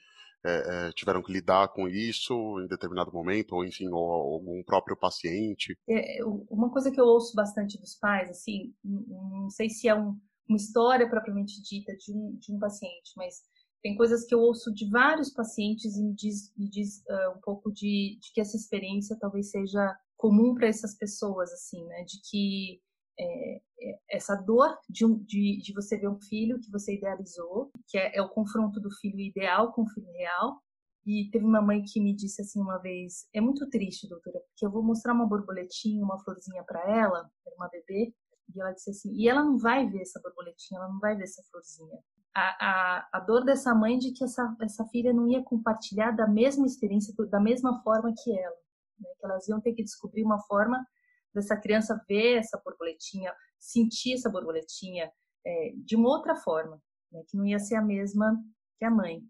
é, 0.45 0.87
é, 0.87 0.91
tiveram 0.93 1.21
que 1.21 1.33
lidar 1.33 1.67
com 1.67 1.87
isso 1.87 2.33
em 2.61 2.67
determinado 2.67 3.11
momento, 3.11 3.55
ou 3.55 3.65
enfim, 3.65 3.89
ou 3.89 4.09
algum 4.35 4.63
próprio 4.63 4.95
paciente? 4.95 5.77
É, 5.87 6.19
uma 6.49 6.71
coisa 6.71 6.89
que 6.89 6.99
eu 6.99 7.05
ouço 7.05 7.35
bastante 7.35 7.77
dos 7.77 7.95
pais, 7.95 8.29
assim, 8.29 8.73
não 8.83 9.49
sei 9.49 9.69
se 9.69 9.89
é 9.89 9.95
um, 9.95 10.17
uma 10.49 10.57
história 10.57 11.07
propriamente 11.07 11.61
dita 11.61 11.95
de 11.95 12.11
um, 12.11 12.35
de 12.37 12.53
um 12.53 12.59
paciente, 12.59 13.11
mas 13.15 13.43
tem 13.81 13.95
coisas 13.95 14.25
que 14.25 14.33
eu 14.33 14.39
ouço 14.39 14.73
de 14.73 14.89
vários 14.89 15.29
pacientes 15.29 15.95
e 15.95 16.03
me 16.03 16.13
diz, 16.13 16.53
me 16.57 16.69
diz 16.69 17.01
uh, 17.07 17.37
um 17.37 17.41
pouco 17.41 17.71
de, 17.71 18.19
de, 18.21 18.33
que 18.33 18.41
essa 18.41 18.57
experiência 18.57 19.17
talvez 19.19 19.51
seja 19.51 19.97
comum 20.17 20.53
para 20.53 20.67
essas 20.67 20.97
pessoas, 20.97 21.51
assim, 21.53 21.85
né? 21.85 22.03
De 22.03 22.19
que 22.29 22.81
é, 23.17 23.61
é, 23.81 23.99
essa 24.11 24.35
dor 24.35 24.77
de, 24.89 25.05
de, 25.25 25.61
de, 25.61 25.73
você 25.73 25.97
ver 25.97 26.09
um 26.09 26.19
filho 26.19 26.59
que 26.59 26.69
você 26.71 26.95
idealizou, 26.95 27.71
que 27.87 27.97
é, 27.97 28.17
é, 28.17 28.21
o 28.21 28.29
confronto 28.29 28.81
do 28.81 28.91
filho 28.91 29.19
ideal 29.19 29.71
com 29.71 29.83
o 29.83 29.89
filho 29.89 30.11
real. 30.13 30.61
E 31.05 31.29
teve 31.31 31.45
uma 31.45 31.61
mãe 31.61 31.81
que 31.81 32.01
me 32.01 32.13
disse 32.13 32.41
assim 32.41 32.59
uma 32.59 32.77
vez: 32.79 33.27
é 33.33 33.39
muito 33.39 33.69
triste, 33.69 34.09
doutora, 34.09 34.39
porque 34.41 34.65
eu 34.65 34.71
vou 34.71 34.83
mostrar 34.83 35.13
uma 35.13 35.27
borboletinha, 35.27 36.03
uma 36.03 36.19
florzinha 36.19 36.63
para 36.65 36.81
ela, 36.81 37.29
era 37.45 37.55
uma 37.55 37.69
bebê, 37.69 38.13
e 38.55 38.61
ela 38.61 38.71
disse 38.71 38.89
assim: 38.89 39.13
e 39.13 39.27
ela 39.27 39.43
não 39.43 39.57
vai 39.57 39.87
ver 39.87 40.01
essa 40.01 40.19
borboletinha, 40.21 40.79
ela 40.79 40.89
não 40.89 40.99
vai 40.99 41.15
ver 41.15 41.23
essa 41.23 41.43
florzinha 41.51 41.99
a, 42.33 42.41
a, 42.59 43.09
a 43.13 43.19
dor 43.19 43.43
dessa 43.43 43.73
mãe 43.73 43.97
de 43.97 44.11
que 44.11 44.23
essa, 44.23 44.55
essa 44.61 44.85
filha 44.85 45.11
não 45.11 45.27
ia 45.27 45.43
compartilhar 45.43 46.11
da 46.11 46.27
mesma 46.27 46.65
experiência, 46.65 47.13
da 47.29 47.39
mesma 47.39 47.81
forma 47.83 48.13
que 48.23 48.31
ela. 48.31 48.55
Né? 48.99 49.09
Que 49.19 49.25
elas 49.25 49.47
iam 49.47 49.59
ter 49.59 49.73
que 49.73 49.83
descobrir 49.83 50.23
uma 50.23 50.39
forma 50.43 50.85
dessa 51.33 51.57
criança 51.57 52.01
ver 52.07 52.37
essa 52.37 52.61
borboletinha, 52.63 53.33
sentir 53.59 54.13
essa 54.13 54.29
borboletinha 54.29 55.11
é, 55.45 55.73
de 55.77 55.95
uma 55.95 56.09
outra 56.09 56.35
forma, 56.35 56.81
né? 57.11 57.23
que 57.27 57.37
não 57.37 57.45
ia 57.45 57.59
ser 57.59 57.75
a 57.75 57.81
mesma 57.81 58.39
que 58.77 58.85
a 58.85 58.91
mãe. 58.91 59.21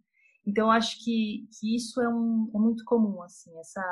Então, 0.45 0.71
acho 0.71 1.03
que, 1.03 1.47
que 1.59 1.75
isso 1.75 2.01
é, 2.01 2.07
um, 2.07 2.49
é 2.53 2.57
muito 2.57 2.83
comum, 2.85 3.21
assim, 3.21 3.55
essa, 3.59 3.83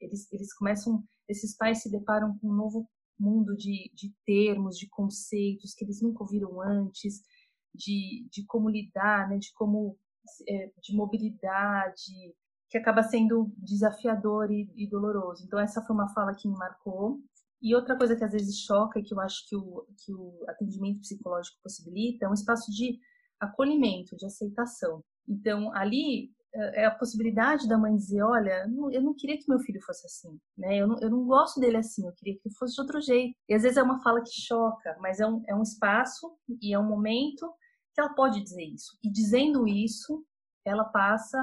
eles, 0.00 0.30
eles 0.32 0.54
começam, 0.54 1.02
esses 1.28 1.56
pais 1.56 1.82
se 1.82 1.90
deparam 1.90 2.38
com 2.38 2.48
um 2.48 2.54
novo 2.54 2.88
mundo 3.18 3.56
de, 3.56 3.90
de 3.94 4.12
termos, 4.24 4.76
de 4.76 4.88
conceitos 4.88 5.74
que 5.74 5.84
eles 5.84 6.02
nunca 6.02 6.22
ouviram 6.22 6.60
antes, 6.60 7.22
de, 7.74 8.26
de 8.30 8.44
como 8.46 8.68
lidar, 8.68 9.28
né, 9.28 9.38
de 9.38 9.52
como 9.54 9.98
é, 10.48 10.70
de 10.82 10.94
mobilidade, 10.96 12.34
que 12.70 12.78
acaba 12.78 13.02
sendo 13.02 13.52
desafiador 13.58 14.50
e, 14.50 14.68
e, 14.76 14.88
doloroso. 14.88 15.44
Então 15.44 15.58
essa 15.58 15.82
foi 15.82 15.94
uma 15.94 16.12
fala 16.12 16.34
que 16.34 16.48
me 16.48 16.56
marcou. 16.56 17.20
E 17.62 17.74
outra 17.74 17.96
coisa 17.96 18.16
que 18.16 18.24
às 18.24 18.32
vezes 18.32 18.58
choca, 18.60 19.02
que 19.02 19.14
eu 19.14 19.20
acho 19.20 19.48
que 19.48 19.56
o, 19.56 19.86
que 19.96 20.12
o 20.12 20.44
atendimento 20.48 21.00
psicológico 21.00 21.58
possibilita, 21.62 22.26
é 22.26 22.28
um 22.28 22.34
espaço 22.34 22.70
de 22.70 22.98
acolhimento, 23.40 24.16
de 24.16 24.26
aceitação. 24.26 25.02
Então 25.28 25.72
ali 25.74 26.32
é, 26.54 26.82
é 26.82 26.84
a 26.86 26.90
possibilidade 26.90 27.68
da 27.68 27.76
mãe 27.76 27.94
dizer, 27.96 28.22
olha, 28.22 28.66
eu 28.92 29.02
não 29.02 29.14
queria 29.14 29.36
que 29.36 29.48
meu 29.48 29.58
filho 29.58 29.80
fosse 29.82 30.06
assim, 30.06 30.38
né? 30.56 30.76
Eu 30.78 30.86
não, 30.86 31.00
eu 31.00 31.10
não 31.10 31.26
gosto 31.26 31.60
dele 31.60 31.76
assim, 31.76 32.06
eu 32.06 32.12
queria 32.12 32.34
que 32.34 32.42
ele 32.46 32.54
fosse 32.54 32.74
de 32.74 32.80
outro 32.80 33.00
jeito. 33.00 33.36
E 33.48 33.54
às 33.54 33.62
vezes 33.62 33.76
é 33.76 33.82
uma 33.82 34.02
fala 34.02 34.22
que 34.22 34.30
choca, 34.30 34.96
mas 35.00 35.20
é 35.20 35.26
um, 35.26 35.42
é 35.48 35.54
um 35.54 35.62
espaço 35.62 36.36
e 36.62 36.72
é 36.72 36.78
um 36.78 36.88
momento 36.88 37.52
que 37.92 38.00
ela 38.00 38.14
pode 38.14 38.42
dizer 38.42 38.62
isso. 38.62 38.98
E 39.02 39.10
dizendo 39.10 39.66
isso, 39.66 40.24
ela 40.64 40.84
passa 40.84 41.38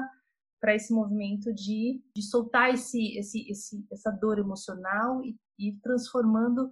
para 0.60 0.74
esse 0.74 0.92
movimento 0.92 1.52
de, 1.52 2.02
de 2.16 2.22
soltar 2.22 2.72
esse, 2.72 3.18
esse, 3.18 3.50
esse, 3.50 3.84
essa 3.90 4.10
dor 4.10 4.38
emocional 4.38 5.22
e, 5.22 5.36
e 5.58 5.76
transformando 5.80 6.70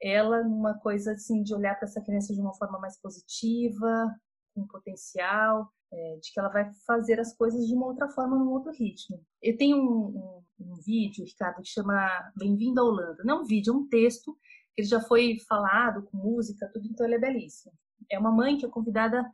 ela 0.00 0.42
numa 0.42 0.78
coisa 0.78 1.12
assim 1.12 1.42
de 1.42 1.54
olhar 1.54 1.74
para 1.74 1.86
essa 1.86 2.02
criança 2.02 2.34
de 2.34 2.40
uma 2.40 2.54
forma 2.54 2.78
mais 2.78 3.00
positiva, 3.00 4.14
com 4.54 4.66
potencial, 4.66 5.70
é, 5.92 6.16
de 6.16 6.32
que 6.32 6.40
ela 6.40 6.48
vai 6.48 6.70
fazer 6.86 7.20
as 7.20 7.34
coisas 7.36 7.66
de 7.66 7.74
uma 7.74 7.86
outra 7.86 8.08
forma, 8.08 8.36
num 8.36 8.50
outro 8.50 8.72
ritmo. 8.72 9.20
Eu 9.42 9.56
tenho 9.56 9.76
um, 9.76 10.42
um, 10.60 10.72
um 10.72 10.74
vídeo, 10.84 11.24
Ricardo, 11.24 11.62
que 11.62 11.68
chama 11.68 12.32
Bem-vindo 12.36 12.80
à 12.80 12.84
Holanda. 12.84 13.22
Não 13.24 13.38
é 13.38 13.40
um 13.40 13.44
vídeo, 13.44 13.72
é 13.72 13.76
um 13.76 13.88
texto. 13.88 14.36
Ele 14.76 14.86
já 14.86 15.00
foi 15.00 15.38
falado 15.48 16.02
com 16.04 16.16
música, 16.16 16.70
tudo, 16.72 16.86
então 16.86 17.06
ele 17.06 17.14
é 17.14 17.18
belíssimo 17.18 17.72
é 18.10 18.18
uma 18.18 18.30
mãe 18.30 18.56
que 18.56 18.66
é 18.66 18.68
convidada 18.68 19.24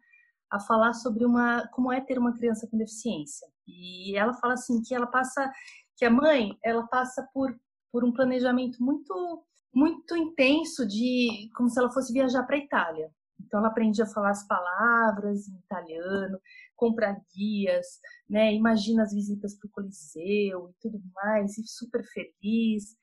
a 0.51 0.61
falar 0.61 0.93
sobre 0.93 1.25
uma 1.25 1.67
como 1.69 1.93
é 1.93 2.01
ter 2.01 2.19
uma 2.19 2.35
criança 2.35 2.67
com 2.67 2.77
deficiência. 2.77 3.49
E 3.67 4.17
ela 4.17 4.35
fala 4.35 4.55
assim 4.55 4.83
que 4.83 4.95
ela 4.95 5.07
passa 5.07 5.51
que 5.97 6.05
a 6.05 6.11
mãe, 6.11 6.57
ela 6.63 6.87
passa 6.87 7.27
por 7.33 7.55
por 7.91 8.05
um 8.05 8.13
planejamento 8.13 8.83
muito 8.83 9.45
muito 9.75 10.17
intenso 10.17 10.87
de 10.87 11.51
como 11.55 11.69
se 11.69 11.79
ela 11.79 11.91
fosse 11.91 12.13
viajar 12.13 12.43
para 12.45 12.57
a 12.57 12.59
Itália. 12.59 13.11
Então 13.41 13.61
ela 13.61 13.69
aprende 13.69 14.01
a 14.03 14.07
falar 14.07 14.31
as 14.31 14.47
palavras 14.47 15.49
em 15.49 15.57
italiano, 15.57 16.41
compra 16.77 17.21
guias, 17.35 17.87
né? 18.29 18.55
Imagina 18.55 19.03
as 19.03 19.13
visitas 19.13 19.59
para 19.59 19.69
o 19.69 19.71
Coliseu 19.71 20.71
e 20.71 20.75
tudo 20.81 21.01
mais, 21.15 21.59
e 21.59 21.67
super 21.67 22.03
feliz. 22.05 22.97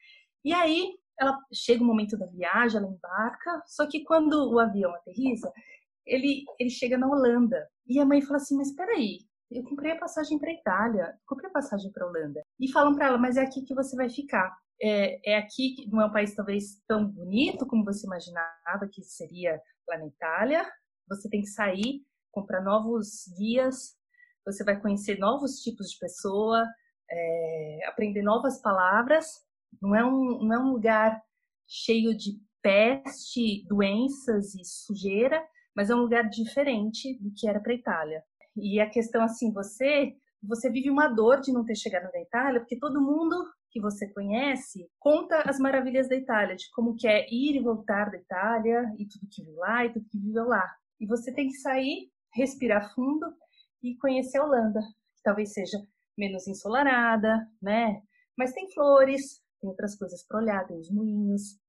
E 0.44 0.54
aí 0.54 0.94
ela 1.20 1.38
chega 1.54 1.84
o 1.84 1.86
momento 1.86 2.18
da 2.18 2.26
viagem, 2.28 2.78
ela 2.78 2.88
embarca, 2.88 3.62
só 3.68 3.86
que 3.88 4.04
quando 4.04 4.52
o 4.52 4.60
avião 4.60 4.94
aterriza, 4.96 5.52
ele, 6.06 6.44
ele 6.60 6.70
chega 6.70 6.98
na 6.98 7.08
Holanda. 7.08 7.68
E 7.88 8.00
a 8.00 8.06
mãe 8.06 8.22
fala 8.22 8.38
assim: 8.38 8.56
Mas 8.56 8.74
peraí, 8.74 9.20
eu 9.52 9.64
comprei 9.64 9.92
a 9.92 10.00
passagem 10.00 10.40
para 10.40 10.52
Itália, 10.52 11.14
comprei 11.26 11.50
a 11.50 11.54
passagem 11.54 11.92
para 11.92 12.08
Holanda. 12.08 12.44
E 12.60 12.72
falam 12.72 12.96
para 12.96 13.08
ela: 13.08 13.18
Mas 13.18 13.38
é 13.38 13.42
aqui 13.42 13.64
que 13.64 13.76
você 13.76 13.96
vai 13.96 14.10
ficar. 14.10 14.56
É, 14.82 15.34
é 15.34 15.38
aqui, 15.38 15.88
não 15.92 16.02
é 16.02 16.06
um 16.06 16.12
país 16.12 16.34
talvez 16.34 16.82
tão 16.88 17.06
bonito 17.06 17.68
como 17.68 17.84
você 17.84 18.08
imaginava 18.08 18.88
que 18.90 19.04
seria 19.04 19.60
Itália. 20.08 20.70
Você 21.08 21.30
tem 21.30 21.42
que 21.42 21.48
sair, 21.48 22.06
comprar 22.32 22.62
novos 22.62 23.26
guias, 23.38 23.98
você 24.46 24.64
vai 24.64 24.80
conhecer 24.80 25.18
novos 25.20 25.62
tipos 25.62 25.92
de 25.92 26.00
pessoa, 26.00 26.66
é, 27.10 27.80
aprender 27.88 28.22
novas 28.22 28.62
palavras. 28.62 29.26
Não 29.82 29.96
é, 29.96 30.04
um, 30.04 30.44
não 30.44 30.54
é 30.54 30.60
um 30.60 30.72
lugar 30.72 31.22
cheio 31.68 32.16
de 32.16 32.40
peste, 32.62 33.66
doenças 33.68 34.56
e 34.56 34.64
sujeira, 34.64 35.42
mas 35.76 35.90
é 35.90 35.96
um 35.96 36.02
lugar 36.02 36.30
diferente 36.30 37.18
do 37.22 37.32
que 37.34 37.48
era 37.48 37.60
para 37.60 37.72
a 37.72 37.76
Itália. 37.76 38.24
E 38.56 38.80
a 38.80 38.90
questão 38.90 39.24
assim, 39.24 39.54
você 39.54 40.16
você 40.42 40.70
vive 40.70 40.90
uma 40.90 41.10
dor 41.10 41.42
de 41.42 41.52
não 41.52 41.66
ter 41.66 41.76
chegado 41.76 42.10
na 42.14 42.22
Itália, 42.22 42.62
porque 42.62 42.80
todo 42.80 43.02
mundo 43.02 43.46
que 43.72 43.80
você 43.80 44.08
conhece 44.08 44.90
conta 45.00 45.42
as 45.42 45.60
maravilhas 45.60 46.10
da 46.10 46.16
Itália, 46.16 46.56
de 46.56 46.70
como 46.72 46.96
que 46.96 47.08
é 47.08 47.28
ir 47.32 47.56
e 47.56 47.64
voltar 47.64 48.10
da 48.10 48.18
Itália 48.18 48.84
e 48.98 49.08
tudo 49.08 49.30
que 49.32 49.44
viu 49.44 49.56
lá 49.56 49.86
e 49.86 49.94
tudo 49.94 50.10
que 50.10 50.18
viveu 50.18 50.46
lá. 50.46 50.68
E 51.00 51.06
você 51.06 51.34
tem 51.34 51.48
que 51.48 51.58
sair, 51.58 52.12
respirar 52.34 52.94
fundo 52.94 53.34
e 53.82 53.96
conhecer 53.98 54.40
a 54.40 54.44
Holanda, 54.44 54.82
que 55.16 55.22
talvez 55.24 55.54
seja 55.54 55.78
menos 56.18 56.48
ensolarada, 56.48 57.48
né? 57.62 58.02
Mas 58.38 58.54
tem 58.54 58.72
flores, 58.72 59.42
tem 59.62 59.70
outras 59.70 59.96
coisas 59.96 60.26
para 60.26 60.40
olhar, 60.40 60.68
tem 60.68 60.78
os 60.78 60.92
moinhos. 60.92 61.60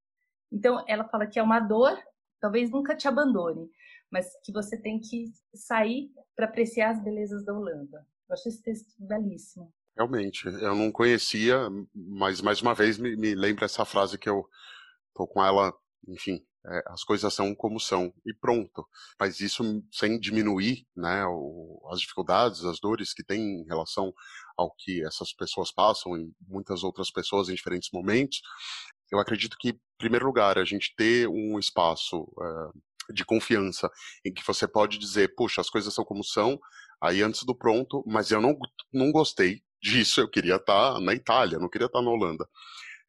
Então 0.50 0.84
ela 0.88 1.08
fala 1.08 1.26
que 1.26 1.38
é 1.38 1.42
uma 1.42 1.60
dor, 1.60 1.96
talvez 2.40 2.70
nunca 2.70 2.96
te 2.96 3.06
abandone, 3.06 3.70
mas 4.10 4.26
que 4.42 4.52
você 4.52 4.76
tem 4.80 4.98
que 4.98 5.26
sair 5.54 6.10
para 6.34 6.46
apreciar 6.46 6.90
as 6.90 7.02
belezas 7.02 7.44
da 7.44 7.52
Holanda. 7.52 8.06
Eu 8.28 8.34
acho 8.34 8.48
esse 8.48 8.62
texto 8.62 8.94
belíssimo. 8.98 9.72
Realmente, 10.00 10.46
eu 10.46 10.74
não 10.74 10.90
conhecia, 10.90 11.68
mas 11.94 12.40
mais 12.40 12.62
uma 12.62 12.74
vez 12.74 12.96
me, 12.96 13.14
me 13.16 13.34
lembra 13.34 13.66
essa 13.66 13.84
frase 13.84 14.16
que 14.16 14.30
eu 14.30 14.48
tô 15.14 15.26
com 15.26 15.44
ela, 15.44 15.74
enfim, 16.08 16.42
é, 16.64 16.82
as 16.86 17.04
coisas 17.04 17.34
são 17.34 17.54
como 17.54 17.78
são 17.78 18.10
e 18.24 18.32
pronto. 18.32 18.88
Mas 19.20 19.40
isso 19.40 19.62
sem 19.92 20.18
diminuir, 20.18 20.86
né, 20.96 21.26
o, 21.26 21.86
as 21.92 22.00
dificuldades, 22.00 22.64
as 22.64 22.80
dores 22.80 23.12
que 23.12 23.22
tem 23.22 23.60
em 23.60 23.66
relação 23.66 24.10
ao 24.56 24.74
que 24.74 25.04
essas 25.04 25.34
pessoas 25.34 25.70
passam 25.70 26.16
e 26.16 26.32
muitas 26.48 26.82
outras 26.82 27.10
pessoas 27.10 27.50
em 27.50 27.54
diferentes 27.54 27.90
momentos. 27.92 28.40
Eu 29.12 29.18
acredito 29.18 29.54
que, 29.60 29.68
em 29.68 29.80
primeiro 29.98 30.24
lugar, 30.24 30.56
a 30.56 30.64
gente 30.64 30.94
ter 30.96 31.28
um 31.28 31.58
espaço 31.58 32.22
uh, 32.22 33.12
de 33.12 33.22
confiança, 33.22 33.90
em 34.24 34.32
que 34.32 34.46
você 34.46 34.66
pode 34.66 34.96
dizer, 34.96 35.34
puxa, 35.34 35.60
as 35.60 35.68
coisas 35.68 35.92
são 35.92 36.06
como 36.06 36.24
são, 36.24 36.58
aí 37.02 37.20
antes 37.20 37.44
do 37.44 37.54
pronto, 37.54 38.02
mas 38.06 38.30
eu 38.30 38.40
não, 38.40 38.56
não 38.94 39.12
gostei 39.12 39.62
disso, 39.80 40.20
eu 40.20 40.28
queria 40.28 40.56
estar 40.56 40.94
tá 40.94 41.00
na 41.00 41.14
Itália, 41.14 41.58
não 41.58 41.68
queria 41.68 41.86
estar 41.86 41.98
tá 41.98 42.04
na 42.04 42.10
Holanda. 42.10 42.46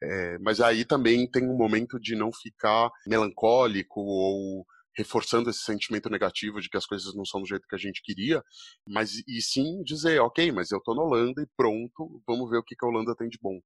É, 0.03 0.38
mas 0.39 0.60
aí 0.60 0.84
também 0.84 1.29
tem 1.29 1.47
um 1.47 1.55
momento 1.55 1.99
de 1.99 2.15
não 2.15 2.31
ficar 2.31 2.89
melancólico 3.05 3.99
ou 3.99 4.65
reforçando 4.97 5.49
esse 5.49 5.60
sentimento 5.60 6.10
negativo 6.10 6.60
de 6.60 6.69
que 6.69 6.77
as 6.77 6.86
coisas 6.86 7.13
não 7.15 7.23
são 7.23 7.41
do 7.41 7.47
jeito 7.47 7.67
que 7.67 7.75
a 7.75 7.79
gente 7.79 8.01
queria, 8.03 8.43
mas 8.86 9.23
e 9.27 9.41
sim 9.41 9.81
dizer, 9.84 10.19
ok, 10.19 10.51
mas 10.51 10.71
eu 10.71 10.79
estou 10.79 10.95
na 10.95 11.03
Holanda 11.03 11.41
e 11.41 11.47
pronto, 11.55 12.21
vamos 12.27 12.49
ver 12.49 12.57
o 12.57 12.63
que, 12.63 12.75
que 12.75 12.86
a 12.86 12.89
Holanda 12.89 13.15
tem 13.15 13.29
de 13.29 13.38
bom. 13.41 13.60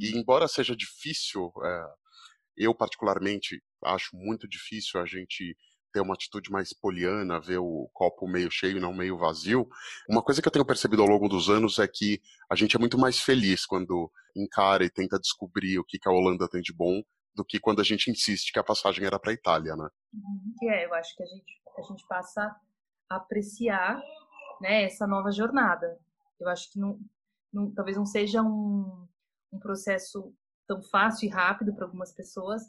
E 0.00 0.12
uhum. 0.12 0.20
embora 0.20 0.46
seja 0.48 0.76
difícil 0.76 1.50
é, 1.64 1.86
eu, 2.56 2.74
particularmente, 2.74 3.60
acho 3.84 4.16
muito 4.16 4.48
difícil 4.48 5.00
a 5.00 5.06
gente 5.06 5.56
ter 5.94 6.00
uma 6.00 6.14
atitude 6.14 6.50
mais 6.50 6.72
poliana, 6.72 7.40
ver 7.40 7.58
o 7.58 7.88
copo 7.92 8.26
meio 8.26 8.50
cheio 8.50 8.78
e 8.78 8.80
não 8.80 8.92
meio 8.92 9.16
vazio. 9.16 9.68
Uma 10.10 10.20
coisa 10.20 10.42
que 10.42 10.48
eu 10.48 10.52
tenho 10.52 10.66
percebido 10.66 11.02
ao 11.02 11.08
longo 11.08 11.28
dos 11.28 11.48
anos 11.48 11.78
é 11.78 11.86
que 11.86 12.20
a 12.50 12.56
gente 12.56 12.74
é 12.74 12.80
muito 12.80 12.98
mais 12.98 13.20
feliz 13.20 13.64
quando 13.64 14.10
encara 14.34 14.84
e 14.84 14.90
tenta 14.90 15.20
descobrir 15.20 15.78
o 15.78 15.84
que, 15.84 15.96
a 16.04 16.10
Holanda 16.10 16.48
tem 16.48 16.60
de 16.60 16.74
bom 16.74 17.00
do 17.32 17.44
que 17.44 17.60
quando 17.60 17.80
a 17.80 17.84
gente 17.84 18.10
insiste 18.10 18.52
que 18.52 18.58
a 18.58 18.64
passagem 18.64 19.06
era 19.06 19.20
para 19.20 19.30
a 19.30 19.34
Itália, 19.34 19.76
né? 19.76 19.88
Que 20.58 20.68
é, 20.68 20.84
eu 20.84 20.94
acho 20.94 21.14
que 21.14 21.22
a 21.22 21.26
gente, 21.26 21.62
a 21.78 21.82
gente 21.82 22.04
passa 22.08 22.56
a 23.08 23.16
apreciar 23.16 24.02
né, 24.60 24.82
essa 24.82 25.06
nova 25.06 25.30
jornada. 25.30 25.96
Eu 26.40 26.48
acho 26.48 26.72
que 26.72 26.78
não, 26.80 26.98
não 27.52 27.72
talvez 27.72 27.96
não 27.96 28.06
seja 28.06 28.42
um, 28.42 29.06
um 29.52 29.60
processo 29.60 30.34
tão 30.66 30.82
fácil 30.82 31.26
e 31.26 31.30
rápido 31.30 31.72
para 31.72 31.84
algumas 31.84 32.12
pessoas, 32.12 32.62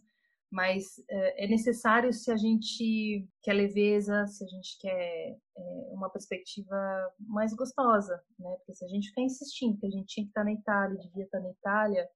mas 0.55 1.03
é, 1.09 1.43
é 1.43 1.47
necessário 1.47 2.13
se 2.13 2.31
a 2.31 2.37
gente 2.37 3.27
quer 3.43 3.51
leveza, 3.51 4.25
se 4.25 4.41
a 4.41 4.47
gente 4.47 4.79
quer 4.79 5.37
é, 5.57 5.61
uma 5.91 6.09
perspectiva 6.09 6.73
mais 7.19 7.53
gostosa, 7.53 8.23
né? 8.39 8.55
Porque 8.59 8.73
se 8.73 8.85
a 8.85 8.87
gente 8.87 9.09
ficar 9.09 9.21
insistindo 9.23 9.77
que 9.77 9.85
a 9.85 9.89
gente 9.89 10.05
tinha 10.05 10.23
que 10.23 10.29
estar 10.29 10.45
na 10.45 10.53
Itália, 10.53 10.97
devia 10.97 11.25
estar 11.25 11.41
na 11.41 11.49
Itália, 11.49 12.09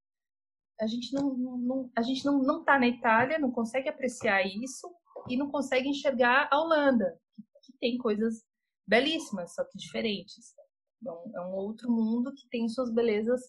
a 0.80 0.88
gente 0.88 1.14
não, 1.14 1.36
não 1.36 1.92
a 1.94 2.02
gente 2.02 2.24
não 2.24 2.42
não 2.42 2.62
está 2.62 2.80
na 2.80 2.88
Itália, 2.88 3.38
não 3.38 3.52
consegue 3.52 3.90
apreciar 3.90 4.42
isso 4.48 4.90
e 5.28 5.36
não 5.36 5.52
consegue 5.52 5.90
enxergar 5.90 6.48
a 6.50 6.62
Holanda, 6.62 7.20
que, 7.36 7.74
que 7.74 7.78
tem 7.78 7.98
coisas 7.98 8.46
belíssimas, 8.88 9.54
só 9.54 9.66
que 9.66 9.78
diferentes. 9.78 10.56
Então, 11.02 11.30
é 11.36 11.42
um 11.42 11.52
outro 11.56 11.92
mundo 11.92 12.34
que 12.34 12.48
tem 12.48 12.70
suas 12.70 12.90
belezas 12.90 13.42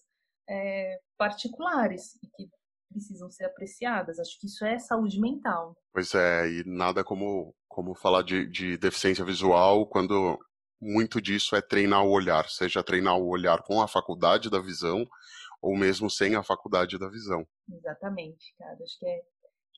é, 0.49 0.99
particulares 1.17 2.15
e 2.21 2.27
que 2.27 2.49
precisam 2.91 3.29
ser 3.29 3.45
apreciadas. 3.45 4.19
Acho 4.19 4.39
que 4.39 4.47
isso 4.47 4.65
é 4.65 4.77
saúde 4.77 5.19
mental. 5.19 5.75
Pois 5.93 6.13
é, 6.13 6.49
e 6.49 6.63
nada 6.65 7.03
como, 7.03 7.55
como 7.67 7.95
falar 7.95 8.21
de, 8.21 8.45
de 8.47 8.77
deficiência 8.77 9.25
visual 9.25 9.87
quando 9.87 10.37
muito 10.81 11.21
disso 11.21 11.55
é 11.55 11.61
treinar 11.61 12.03
o 12.03 12.11
olhar, 12.11 12.49
seja 12.49 12.83
treinar 12.83 13.17
o 13.17 13.27
olhar 13.27 13.61
com 13.61 13.81
a 13.81 13.87
faculdade 13.87 14.49
da 14.49 14.59
visão 14.59 15.07
ou 15.61 15.77
mesmo 15.77 16.09
sem 16.09 16.35
a 16.35 16.43
faculdade 16.43 16.97
da 16.97 17.07
visão. 17.07 17.45
Exatamente, 17.71 18.55
cara. 18.57 18.77
Acho 18.81 18.97
que 18.97 19.05
é, 19.05 19.21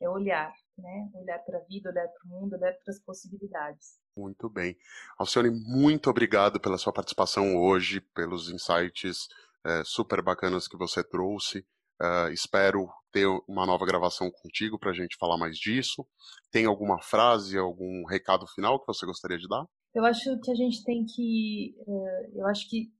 é 0.01 0.09
olhar, 0.09 0.53
né? 0.77 1.09
Olhar 1.13 1.39
para 1.39 1.57
a 1.57 1.61
vida, 1.63 1.89
olhar 1.89 2.07
para 2.07 2.25
o 2.25 2.29
mundo, 2.29 2.53
olhar 2.53 2.73
para 2.73 2.91
as 2.91 2.99
possibilidades. 2.99 3.99
Muito 4.15 4.49
bem. 4.49 4.77
Alcione, 5.17 5.49
muito 5.49 6.09
obrigado 6.09 6.59
pela 6.59 6.77
sua 6.77 6.93
participação 6.93 7.57
hoje, 7.57 7.99
pelos 7.99 8.49
insights 8.49 9.27
é, 9.65 9.83
super 9.83 10.21
bacanas 10.21 10.67
que 10.67 10.77
você 10.77 11.03
trouxe. 11.03 11.65
Uh, 12.03 12.29
espero 12.33 12.89
ter 13.13 13.25
uma 13.47 13.65
nova 13.65 13.85
gravação 13.85 14.29
contigo 14.29 14.77
para 14.77 14.91
a 14.91 14.93
gente 14.93 15.15
falar 15.17 15.37
mais 15.37 15.57
disso. 15.57 16.05
Tem 16.51 16.65
alguma 16.65 17.01
frase, 17.01 17.57
algum 17.57 18.03
recado 18.05 18.45
final 18.47 18.77
que 18.77 18.87
você 18.87 19.05
gostaria 19.05 19.37
de 19.37 19.47
dar? 19.47 19.65
Eu 19.95 20.03
acho 20.03 20.37
que 20.41 20.51
a 20.51 20.55
gente 20.55 20.83
tem 20.83 21.05
que, 21.05 21.73
uh, 21.87 22.39
eu 22.39 22.47
acho 22.47 22.69
que 22.69 22.91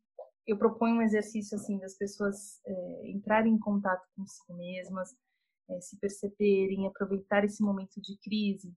eu 0.47 0.57
proponho 0.57 0.95
um 0.95 1.01
exercício 1.01 1.57
assim 1.57 1.77
das 1.79 1.97
pessoas 1.97 2.61
uh, 2.65 3.05
entrarem 3.07 3.53
em 3.53 3.59
contato 3.59 4.07
consigo 4.15 4.55
mesmas, 4.55 5.09
se 5.81 5.97
perceberem, 5.97 6.87
aproveitar 6.87 7.43
esse 7.43 7.63
momento 7.63 7.99
de 8.01 8.17
crise 8.19 8.73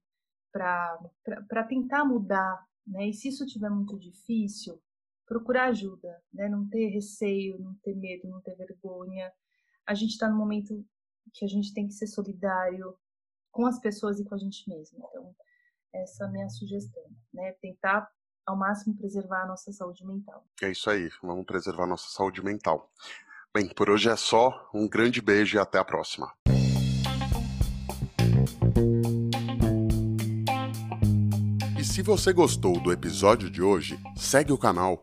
para 0.53 1.65
tentar 1.69 2.05
mudar, 2.05 2.65
né? 2.87 3.09
E 3.09 3.13
se 3.13 3.29
isso 3.29 3.45
tiver 3.45 3.69
muito 3.71 3.99
difícil, 3.99 4.81
procurar 5.27 5.67
ajuda, 5.67 6.21
né? 6.33 6.49
Não 6.49 6.67
ter 6.69 6.89
receio, 6.89 7.59
não 7.59 7.75
ter 7.83 7.95
medo, 7.95 8.29
não 8.29 8.41
ter 8.41 8.57
vergonha. 8.57 9.31
A 9.87 9.95
gente 9.95 10.11
está 10.11 10.29
no 10.29 10.37
momento 10.37 10.85
que 11.33 11.45
a 11.45 11.49
gente 11.49 11.73
tem 11.73 11.87
que 11.87 11.95
ser 11.95 12.09
solidário 12.09 12.99
com 13.53 13.67
as 13.67 13.79
pessoas 13.79 14.19
e 14.19 14.25
com 14.25 14.35
a 14.35 14.39
gente 14.39 14.69
mesmo. 14.69 14.99
Então, 14.99 15.35
essa 15.95 16.25
é 16.25 16.27
a 16.27 16.31
minha 16.31 16.49
sugestão, 16.49 17.05
né? 17.33 17.53
Tentar 17.63 18.11
ao 18.45 18.57
máximo 18.57 18.97
preservar 18.97 19.45
a 19.45 19.47
nossa 19.47 19.73
saúde 19.73 20.05
mental. 20.05 20.45
É 20.61 20.71
isso 20.71 20.91
aí, 20.91 21.09
vamos 21.23 21.47
preservar 21.47 21.85
a 21.85 21.87
nossa 21.87 22.09
saúde 22.09 22.43
mental. 22.43 22.91
Bem, 23.55 23.69
por 23.69 23.89
hoje 23.89 24.09
é 24.09 24.17
só. 24.17 24.69
Um 24.75 24.89
grande 24.89 25.23
beijo 25.23 25.57
e 25.57 25.61
até 25.61 25.79
a 25.79 25.85
próxima. 25.85 26.33
E 31.79 31.85
se 31.85 32.03
você 32.03 32.33
gostou 32.33 32.81
do 32.81 32.93
episódio 32.93 33.49
de 33.49 33.63
hoje, 33.63 33.99
segue 34.17 34.53
o 34.53 34.59
canal 34.59 35.01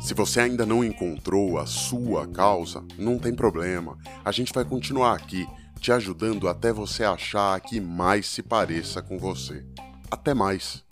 se 0.00 0.14
você 0.14 0.40
ainda 0.40 0.64
não 0.64 0.82
encontrou 0.82 1.58
a 1.58 1.66
sua 1.66 2.26
causa, 2.26 2.82
não 2.98 3.18
tem 3.18 3.34
problema. 3.34 3.98
A 4.24 4.32
gente 4.32 4.52
vai 4.52 4.64
continuar 4.64 5.14
aqui 5.14 5.46
te 5.78 5.92
ajudando 5.92 6.48
até 6.48 6.72
você 6.72 7.04
achar 7.04 7.54
a 7.54 7.60
que 7.60 7.80
mais 7.80 8.26
se 8.26 8.42
pareça 8.42 9.02
com 9.02 9.18
você. 9.18 9.64
Até 10.10 10.34
mais! 10.34 10.84